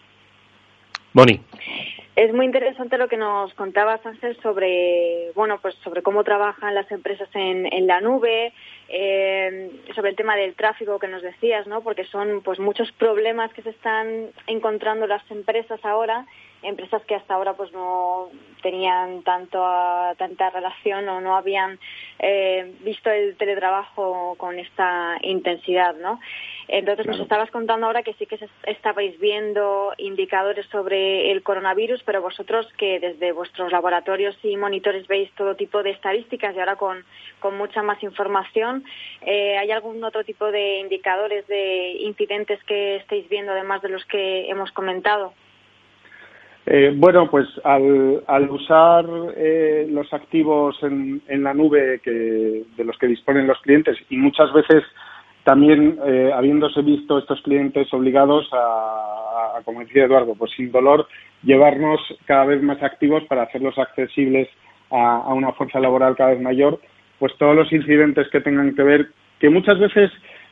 [1.18, 1.42] Moni.
[2.16, 6.92] Es muy interesante lo que nos contabas, Ángel, sobre, bueno, pues sobre cómo trabajan las
[6.92, 8.54] empresas en, en la nube,
[8.88, 11.82] eh, sobre el tema del tráfico que nos decías, ¿no?
[11.82, 16.28] Porque son pues muchos problemas que se están encontrando las empresas ahora
[16.64, 18.30] empresas que hasta ahora pues no
[18.62, 19.64] tenían tanto
[20.18, 21.80] tanta relación o no habían
[22.20, 26.20] eh, visto el teletrabajo con esta intensidad, ¿no?
[26.68, 32.22] Entonces nos estabas contando ahora que sí que estabais viendo indicadores sobre el coronavirus, pero
[32.22, 37.06] vosotros que desde vuestros laboratorios y monitores veis todo tipo de estadísticas y ahora con,
[37.40, 38.84] con mucha más información,
[39.22, 44.04] eh, ¿hay algún otro tipo de indicadores de incidentes que estéis viendo además de los
[44.06, 45.34] que hemos comentado?
[46.70, 49.06] Eh, bueno, pues al, al usar
[49.38, 54.18] eh, los activos en, en la nube que, de los que disponen los clientes y
[54.18, 54.84] muchas veces
[55.46, 61.08] también eh, habiéndose visto estos clientes obligados a, como decía Eduardo, pues sin dolor,
[61.42, 64.50] llevarnos cada vez más activos para hacerlos accesibles
[64.92, 66.82] a, a, una fuerza laboral cada vez mayor,
[67.18, 69.08] pues todos los incidentes que tengan que ver,
[69.40, 70.12] que muchas veces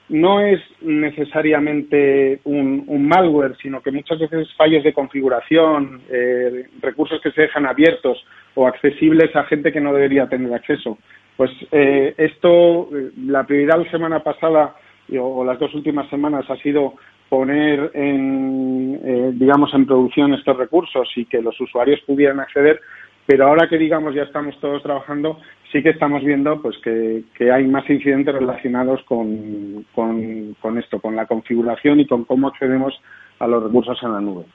[0.10, 7.32] no es necesariamente un, malware, sino que muchas veces fallos de configuración, eh, recursos que
[7.32, 10.98] se dejan abiertos o accesibles a gente que no debería tener acceso.
[11.38, 14.76] Pues eh, esto, eh, la prioridad la semana pasada
[15.20, 16.96] o las dos últimas semanas ha sido
[17.30, 22.80] poner en, eh, digamos, en producción estos recursos y que los usuarios pudieran acceder,
[23.26, 25.40] pero ahora que digamos ya estamos todos trabajando,
[25.72, 31.00] sí que estamos viendo pues que, que hay más incidentes relacionados con, con, con esto,
[31.00, 32.94] con la configuración y con cómo accedemos
[33.40, 34.46] a los recursos en la nube.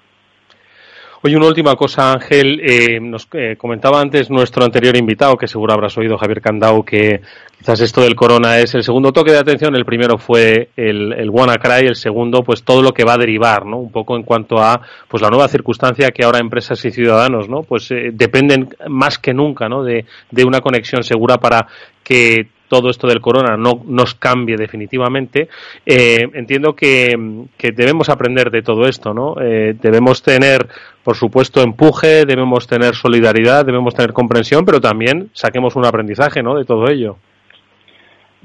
[1.22, 2.62] Oye, una última cosa, Ángel.
[2.64, 7.20] Eh, nos eh, comentaba antes nuestro anterior invitado, que seguro habrás oído, Javier Candau, que
[7.58, 9.76] quizás esto del corona es el segundo toque de atención.
[9.76, 13.66] El primero fue el, el WannaCry, el segundo, pues todo lo que va a derivar,
[13.66, 13.76] ¿no?
[13.76, 17.64] Un poco en cuanto a, pues la nueva circunstancia que ahora empresas y ciudadanos, ¿no?
[17.64, 19.84] Pues eh, dependen más que nunca, ¿no?
[19.84, 21.66] De, de una conexión segura para
[22.02, 25.48] que todo esto del corona no nos cambie definitivamente,
[25.84, 29.34] eh, entiendo que, que, debemos aprender de todo esto, ¿no?
[29.40, 30.68] Eh, debemos tener,
[31.02, 36.56] por supuesto, empuje, debemos tener solidaridad, debemos tener comprensión, pero también saquemos un aprendizaje, ¿no?
[36.56, 37.16] De todo ello.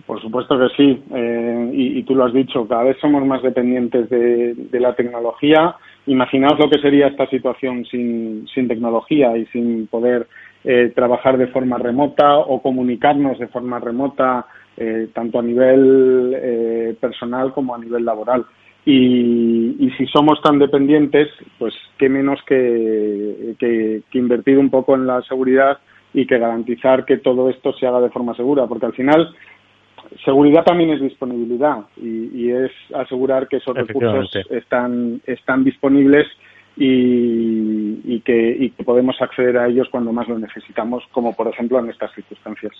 [0.07, 3.43] Por supuesto que sí, eh, y, y, tú lo has dicho, cada vez somos más
[3.43, 5.75] dependientes de, la tecnología.
[6.07, 10.27] Imaginaos lo que sería esta situación sin, sin tecnología y sin poder
[10.67, 16.95] eh, trabajar de forma remota o comunicarnos de forma remota, eh, tanto a nivel eh,
[16.99, 18.45] personal como a nivel laboral.
[18.83, 24.95] Y, y, si somos tan dependientes, pues qué menos que, que, que, invertir un poco
[24.95, 25.77] en la seguridad
[26.13, 29.35] y que garantizar que todo esto se haga de forma segura, porque al final
[30.23, 36.27] seguridad también es disponibilidad y, y es asegurar que esos recursos están, están disponibles
[36.77, 41.47] y, y, que, y que podemos acceder a ellos cuando más lo necesitamos, como por
[41.47, 42.73] ejemplo en estas circunstancias.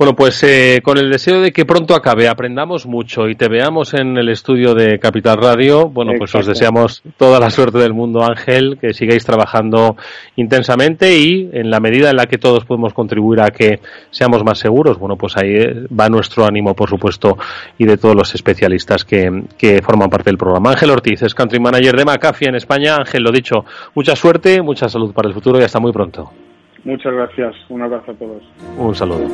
[0.00, 3.92] Bueno, pues eh, con el deseo de que pronto acabe, aprendamos mucho y te veamos
[3.92, 8.22] en el estudio de Capital Radio, bueno, pues os deseamos toda la suerte del mundo,
[8.24, 9.98] Ángel, que sigáis trabajando
[10.36, 13.80] intensamente y en la medida en la que todos podemos contribuir a que
[14.10, 17.36] seamos más seguros, bueno, pues ahí eh, va nuestro ánimo, por supuesto,
[17.76, 19.28] y de todos los especialistas que,
[19.58, 20.70] que forman parte del programa.
[20.70, 22.96] Ángel Ortiz es Country Manager de McAfee en España.
[22.96, 26.32] Ángel, lo dicho, mucha suerte, mucha salud para el futuro y hasta muy pronto.
[26.84, 27.54] Muchas gracias.
[27.68, 28.42] Un abrazo a todos.
[28.76, 29.28] Un saludo.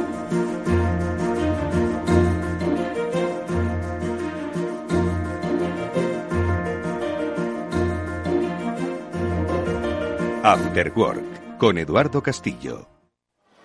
[10.42, 12.95] After Work con Eduardo Castillo.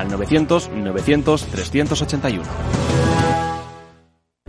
[0.00, 2.42] al 900 900 381.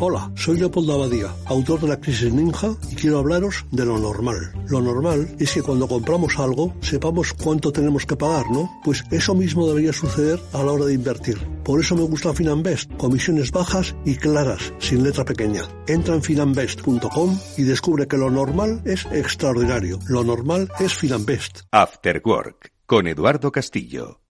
[0.03, 4.51] Hola, soy Leopoldo Abadía, autor de La Crisis Ninja, y quiero hablaros de lo normal.
[4.67, 8.67] Lo normal es que cuando compramos algo sepamos cuánto tenemos que pagar, ¿no?
[8.83, 11.37] Pues eso mismo debería suceder a la hora de invertir.
[11.63, 15.65] Por eso me gusta Finanbest, comisiones bajas y claras, sin letra pequeña.
[15.85, 19.99] Entra en finanbest.com y descubre que lo normal es extraordinario.
[20.07, 21.59] Lo normal es Finanbest.
[21.71, 24.21] After Work, con Eduardo Castillo.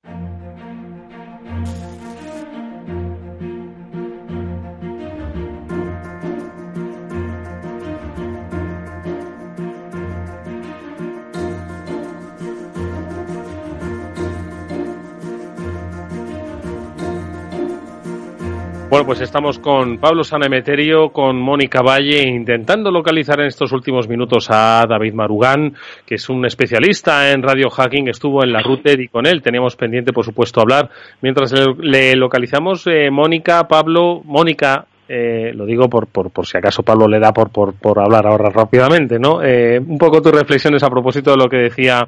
[18.92, 24.48] Bueno, pues estamos con Pablo Sanemeterio, con Mónica Valle, intentando localizar en estos últimos minutos
[24.50, 25.74] a David Marugán,
[26.06, 29.78] que es un especialista en radio hacking, estuvo en la Router y con él teníamos
[29.78, 30.90] pendiente, por supuesto, hablar.
[31.22, 36.84] Mientras le, localizamos, eh, Mónica, Pablo, Mónica, eh, lo digo por, por, por, si acaso
[36.84, 39.42] Pablo le da por, por, por hablar ahora rápidamente, ¿no?
[39.42, 42.06] Eh, un poco tus reflexiones a propósito de lo que decía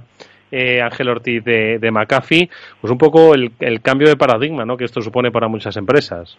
[0.52, 2.50] eh, Ángel Ortiz de, de McAfee,
[2.82, 4.76] pues un poco el, el cambio de paradigma, ¿no?
[4.76, 6.38] Que esto supone para muchas empresas.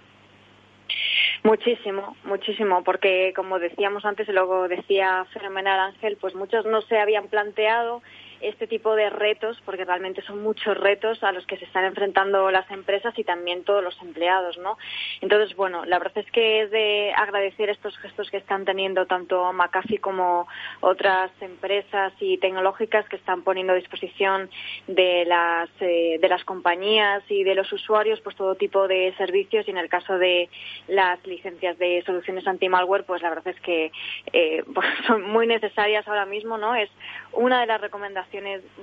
[1.45, 6.99] Muchísimo, muchísimo, porque como decíamos antes, y luego decía Fenomenal Ángel, pues muchos no se
[6.99, 8.01] habían planteado
[8.49, 12.51] este tipo de retos, porque realmente son muchos retos a los que se están enfrentando
[12.51, 14.77] las empresas y también todos los empleados, ¿no?
[15.21, 19.53] Entonces, bueno, la verdad es que es de agradecer estos gestos que están teniendo tanto
[19.53, 20.47] McAfee como
[20.81, 24.51] otras empresas y tecnológicas que están poniendo a disposición
[24.87, 29.67] de las eh, de las compañías y de los usuarios, pues todo tipo de servicios
[29.67, 30.49] y en el caso de
[30.89, 33.93] las licencias de soluciones anti-malware, pues la verdad es que
[34.33, 34.63] eh,
[35.07, 36.75] son muy necesarias ahora mismo, ¿no?
[36.75, 36.91] Es
[37.33, 38.34] una de las recomendaciones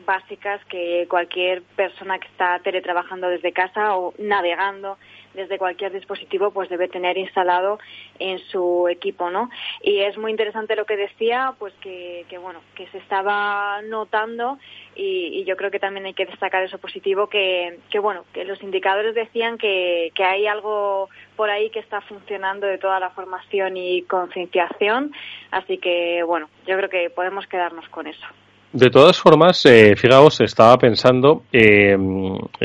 [0.06, 4.98] básicas que cualquier persona que está teletrabajando desde casa o navegando
[5.34, 7.80] desde cualquier dispositivo pues debe tener instalado
[8.20, 9.50] en su equipo no
[9.82, 14.58] y es muy interesante lo que decía pues que, que bueno que se estaba notando
[14.96, 18.62] y, yo creo que también hay que destacar eso positivo que, que bueno que los
[18.62, 23.76] indicadores decían que, que hay algo por ahí que está funcionando de toda la formación
[23.76, 25.12] y concienciación.
[25.50, 28.28] Así que bueno yo creo que podemos quedarnos con eso
[28.74, 31.96] de todas formas, eh, fijaos, estaba pensando, eh,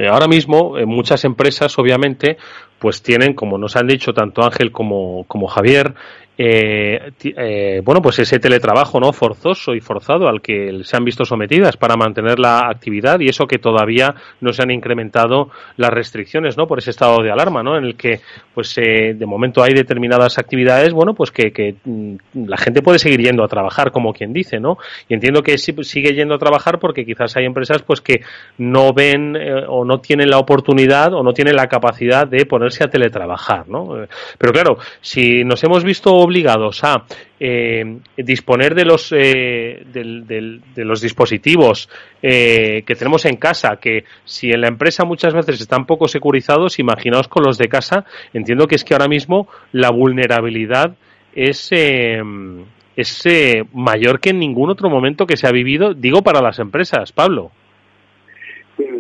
[0.09, 2.37] ahora mismo en muchas empresas, obviamente,
[2.79, 5.95] pues tienen, como nos han dicho tanto Ángel como, como Javier,
[6.39, 11.25] eh, eh, bueno, pues ese teletrabajo no forzoso y forzado al que se han visto
[11.25, 16.59] sometidas para mantener la actividad y eso que todavía no se han incrementado las restricciones,
[16.59, 16.67] ¿no?
[16.67, 17.79] Por ese estado de alarma, ¿no?
[17.79, 18.21] En el que,
[18.55, 22.17] pues, eh, de momento hay determinadas actividades, bueno, pues que, que mm,
[22.47, 24.77] la gente puede seguir yendo a trabajar, como quien dice, ¿no?
[25.09, 28.21] Y entiendo que sigue yendo a trabajar porque quizás hay empresas, pues, que
[28.59, 32.45] no ven eh, o no tienen la oportunidad o no tienen la capacidad de
[32.85, 34.07] a teletrabajar, ¿no?
[34.39, 37.05] Pero claro, si nos hemos visto obligados a
[37.39, 41.89] eh, disponer de los eh, del, de los dispositivos
[42.23, 46.79] eh, que tenemos en casa que si en la empresa muchas veces están poco securizados
[46.79, 50.97] imaginaos con los de casa entiendo que es que ahora mismo la vulnerabilidad
[51.35, 52.23] es eh,
[52.97, 56.59] es eh, mayor que en ningún otro momento que se ha vivido digo para las
[56.59, 57.51] empresas Pablo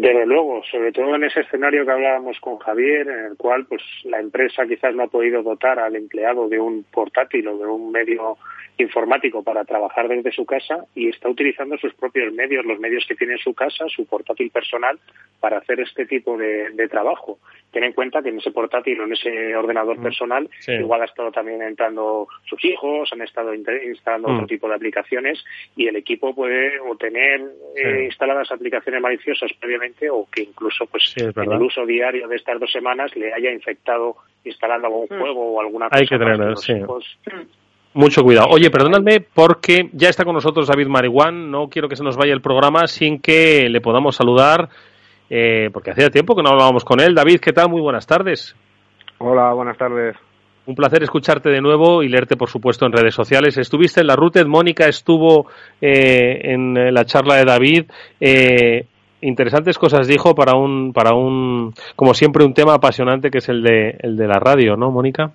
[0.01, 3.82] desde luego, sobre todo en ese escenario que hablábamos con Javier, en el cual pues
[4.05, 7.90] la empresa quizás no ha podido dotar al empleado de un portátil o de un
[7.90, 8.36] medio
[8.78, 13.14] informático para trabajar desde su casa y está utilizando sus propios medios, los medios que
[13.14, 14.99] tiene en su casa, su portátil personal,
[15.40, 17.38] para hacer este tipo de, de trabajo.
[17.72, 20.03] Ten en cuenta que en ese portátil o en ese ordenador mm.
[20.03, 20.72] personal sí.
[20.72, 24.34] igual ha estado también entrando sus hijos, han estado instalando mm.
[24.34, 25.42] otro tipo de aplicaciones
[25.74, 27.40] y el equipo puede o tener
[27.74, 27.82] sí.
[27.82, 32.37] eh, instaladas aplicaciones maliciosas previamente o que incluso pues sí, en el uso diario de
[32.37, 35.20] estas dos semanas le haya infectado instalando algún mm.
[35.20, 36.01] juego o alguna cosa.
[36.01, 36.72] Hay que tener, sí.
[36.72, 37.18] Hijos.
[37.95, 38.49] Mucho cuidado.
[38.51, 41.51] Oye, perdónadme porque ya está con nosotros David Marihuán.
[41.51, 44.68] No quiero que se nos vaya el programa sin que le podamos saludar,
[45.30, 47.14] eh, porque hacía tiempo que no hablábamos con él.
[47.14, 47.70] David, ¿qué tal?
[47.70, 48.55] Muy buenas tardes.
[49.18, 50.14] Hola, buenas tardes.
[50.66, 53.57] Un placer escucharte de nuevo y leerte, por supuesto, en redes sociales.
[53.57, 55.47] Estuviste en la Routed, Mónica estuvo
[55.80, 57.84] eh, en la charla de David.
[58.20, 58.84] Eh,
[59.21, 63.62] interesantes cosas dijo para un, para un, como siempre, un tema apasionante que es el
[63.62, 65.33] de, el de la radio, ¿no, Mónica?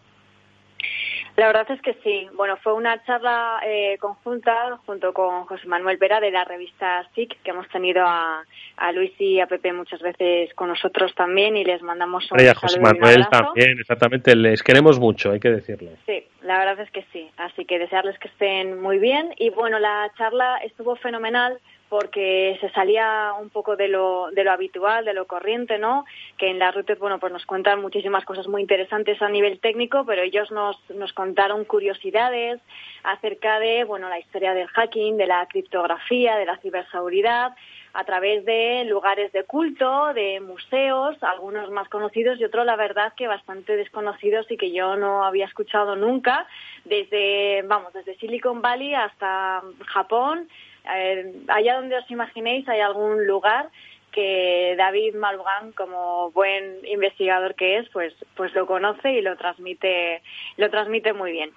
[1.38, 2.28] La verdad es que sí.
[2.36, 7.42] Bueno, fue una charla eh, conjunta junto con José Manuel Vera de la revista SIC,
[7.42, 8.44] que hemos tenido a,
[8.78, 12.54] a Luis y a Pepe muchas veces con nosotros también y les mandamos un Oye,
[12.54, 14.36] José Manuel también, exactamente.
[14.36, 15.92] Les queremos mucho, hay que decirlo.
[16.06, 17.30] Sí, la verdad es que sí.
[17.38, 19.34] Así que desearles que estén muy bien.
[19.38, 21.58] Y bueno, la charla estuvo fenomenal
[21.92, 26.06] porque se salía un poco de lo, de lo habitual, de lo corriente, ¿no?
[26.38, 30.06] Que en la RUTED, bueno, pues nos cuentan muchísimas cosas muy interesantes a nivel técnico,
[30.06, 32.62] pero ellos nos, nos contaron curiosidades
[33.04, 37.56] acerca de, bueno, la historia del hacking, de la criptografía, de la ciberseguridad,
[37.94, 43.12] a través de lugares de culto, de museos, algunos más conocidos y otros, la verdad,
[43.18, 46.48] que bastante desconocidos y que yo no había escuchado nunca,
[46.86, 50.48] desde, vamos, desde Silicon Valley hasta Japón,
[50.86, 53.70] eh, allá donde os imaginéis hay algún lugar
[54.12, 60.22] que David Malugán, como buen investigador que es, pues, pues lo conoce y lo transmite,
[60.58, 61.52] lo transmite muy bien.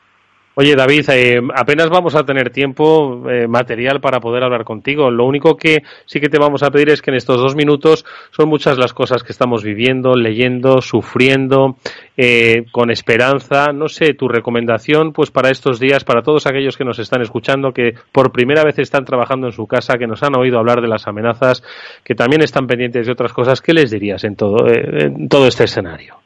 [0.57, 5.11] Oye, David, eh, apenas vamos a tener tiempo eh, material para poder hablar contigo.
[5.11, 8.05] Lo único que sí que te vamos a pedir es que en estos dos minutos
[8.31, 11.77] son muchas las cosas que estamos viviendo, leyendo, sufriendo,
[12.17, 13.73] eh, con esperanza.
[13.73, 17.73] No sé, tu recomendación, pues para estos días, para todos aquellos que nos están escuchando,
[17.73, 20.87] que por primera vez están trabajando en su casa, que nos han oído hablar de
[20.87, 21.65] las amenazas,
[22.05, 25.65] que también están pendientes de otras cosas, ¿qué les dirías en todo, en todo este
[25.65, 26.24] escenario?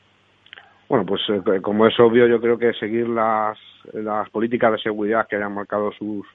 [0.88, 1.20] Bueno, pues
[1.62, 3.58] como es obvio, yo creo que seguir las
[3.92, 6.26] las políticas de seguridad que hayan marcado sus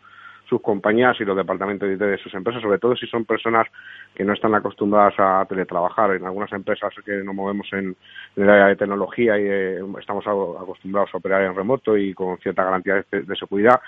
[0.47, 3.65] sus compañías y los departamentos de, de sus empresas, sobre todo si son personas
[4.13, 6.11] que no están acostumbradas a teletrabajar.
[6.15, 7.95] En algunas empresas que nos movemos en,
[8.35, 12.63] el área de tecnología y eh, estamos acostumbrados a operar en remoto y con cierta
[12.63, 13.79] garantía de seguridad,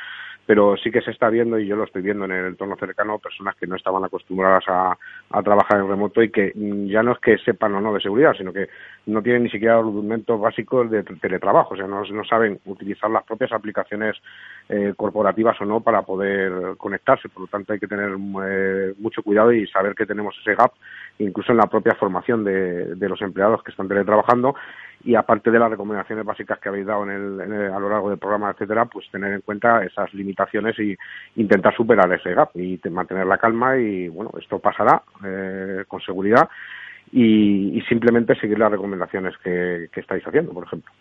[0.46, 3.20] pero sí que se está viendo, y yo lo estoy viendo en el entorno cercano,
[3.20, 4.98] personas que no estaban acostumbradas a,
[5.44, 8.34] trabajar en remoto y que mm, ya no es que sepan o no de seguridad,
[8.38, 8.70] sino que
[9.08, 13.24] no tienen ni siquiera los documentos básicos de teletrabajo, o sea, no, saben utilizar las
[13.24, 14.16] propias aplicaciones
[14.70, 19.24] eh, corporativas o no para poder conectarse, por lo tanto hay que tener eh, mucho
[19.24, 20.72] cuidado y saber que tenemos ese gap,
[21.20, 24.56] incluso en la propia formación de, de los empleados que están teletrabajando
[25.06, 28.18] y aparte de las recomendaciones básicas que habéis dado en el, a lo largo del
[28.18, 30.96] programa, etcétera, pues tener en cuenta esas limitaciones y
[31.36, 36.50] intentar superar ese gap y mantener la calma y bueno, esto pasará eh, con seguridad
[37.12, 40.92] y, simplemente seguir las recomendaciones que, estáis haciendo, por ejemplo.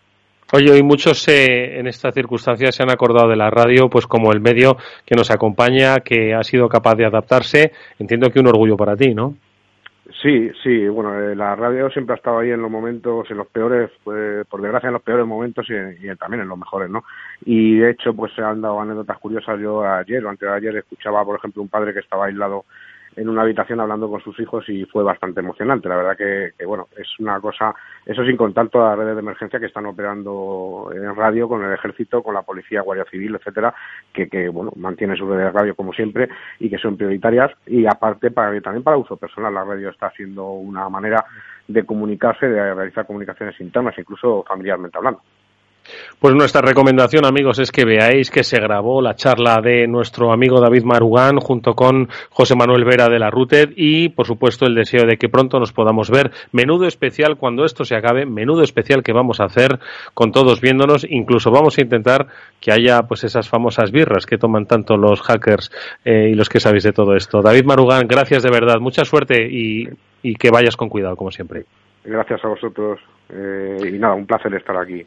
[0.53, 4.31] Oye, hoy muchos eh, en estas circunstancias se han acordado de la radio pues como
[4.31, 7.71] el medio que nos acompaña, que ha sido capaz de adaptarse.
[7.97, 9.35] Entiendo que un orgullo para ti, ¿no?
[10.21, 13.47] Sí, sí, bueno, eh, la radio siempre ha estado ahí en los momentos, en los
[13.47, 17.03] peores, pues, por desgracia en los peores momentos y, también en los mejores, ¿no?
[17.43, 19.59] Y de hecho, pues se han dado anécdotas curiosas.
[19.59, 22.65] Yo ayer o antes de ayer escuchaba, por ejemplo, un padre que estaba aislado
[23.15, 25.89] en una habitación hablando con sus hijos y fue bastante emocionante.
[25.89, 27.73] La verdad que, bueno, es una cosa,
[28.05, 31.73] eso sin contar todas las redes de emergencia que están operando en radio con el
[31.73, 33.73] ejército, con la policía, guardia civil, etcétera,
[34.13, 37.85] que, que bueno, mantiene su red de radio como siempre y que son prioritarias y
[37.85, 41.23] aparte para, también para uso personal la radio está siendo una manera
[41.67, 45.21] de comunicarse, de realizar comunicaciones internas, incluso familiarmente hablando.
[46.19, 50.59] Pues nuestra recomendación, amigos, es que veáis que se grabó la charla de nuestro amigo
[50.59, 55.05] David Marugán junto con José Manuel Vera de la RUTED y, por supuesto, el deseo
[55.05, 56.31] de que pronto nos podamos ver.
[56.51, 59.79] Menudo especial cuando esto se acabe, menudo especial que vamos a hacer
[60.13, 61.05] con todos viéndonos.
[61.07, 62.27] Incluso vamos a intentar
[62.59, 65.71] que haya pues esas famosas birras que toman tanto los hackers
[66.03, 67.41] eh, y los que sabéis de todo esto.
[67.41, 71.65] David Marugán, gracias de verdad, mucha suerte y que vayas con cuidado, como siempre.
[72.05, 72.99] Gracias a vosotros.
[73.29, 75.03] Eh, y nada, un placer estar aquí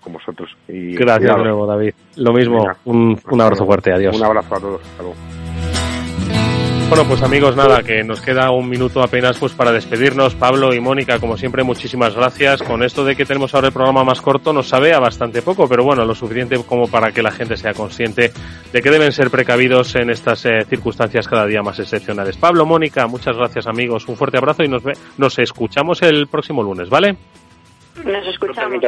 [0.00, 0.50] con vosotros.
[0.68, 1.94] Y Gracias de nuevo, David.
[2.16, 3.92] Lo mismo, un, un, abrazo fuerte.
[3.92, 4.16] Adiós.
[4.16, 4.82] Un abrazo a todos.
[4.82, 5.16] Hasta luego.
[6.92, 10.34] Bueno, pues amigos, nada, que nos queda un minuto apenas pues para despedirnos.
[10.34, 12.62] Pablo y Mónica, como siempre, muchísimas gracias.
[12.62, 15.66] Con esto de que tenemos ahora el programa más corto, nos sabe a bastante poco,
[15.66, 18.30] pero bueno, lo suficiente como para que la gente sea consciente
[18.70, 22.36] de que deben ser precavidos en estas eh, circunstancias cada día más excepcionales.
[22.36, 24.82] Pablo, Mónica, muchas gracias amigos, un fuerte abrazo y nos,
[25.16, 27.16] nos escuchamos el próximo lunes, ¿vale?
[28.04, 28.82] Nos escuchamos.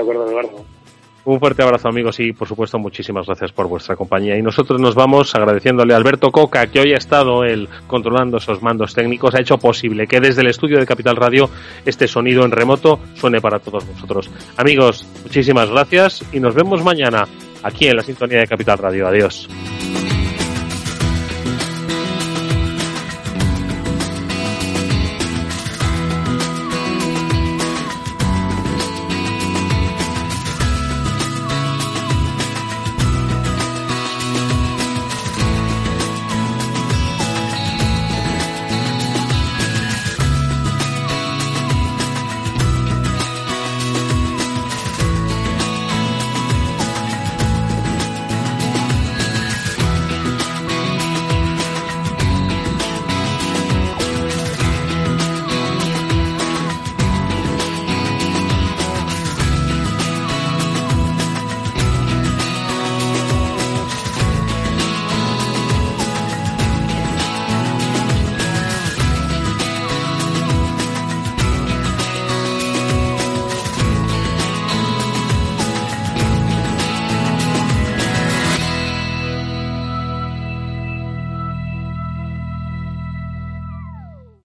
[1.25, 4.37] Un fuerte abrazo amigos y por supuesto muchísimas gracias por vuestra compañía.
[4.37, 8.63] Y nosotros nos vamos agradeciéndole a Alberto Coca que hoy ha estado él controlando esos
[8.63, 11.49] mandos técnicos, ha hecho posible que desde el estudio de Capital Radio
[11.87, 14.31] este sonido en remoto suene para todos nosotros.
[14.57, 17.27] Amigos, muchísimas gracias y nos vemos mañana
[17.63, 19.09] aquí en la sintonía de Capital Radio.
[19.09, 19.49] Adiós.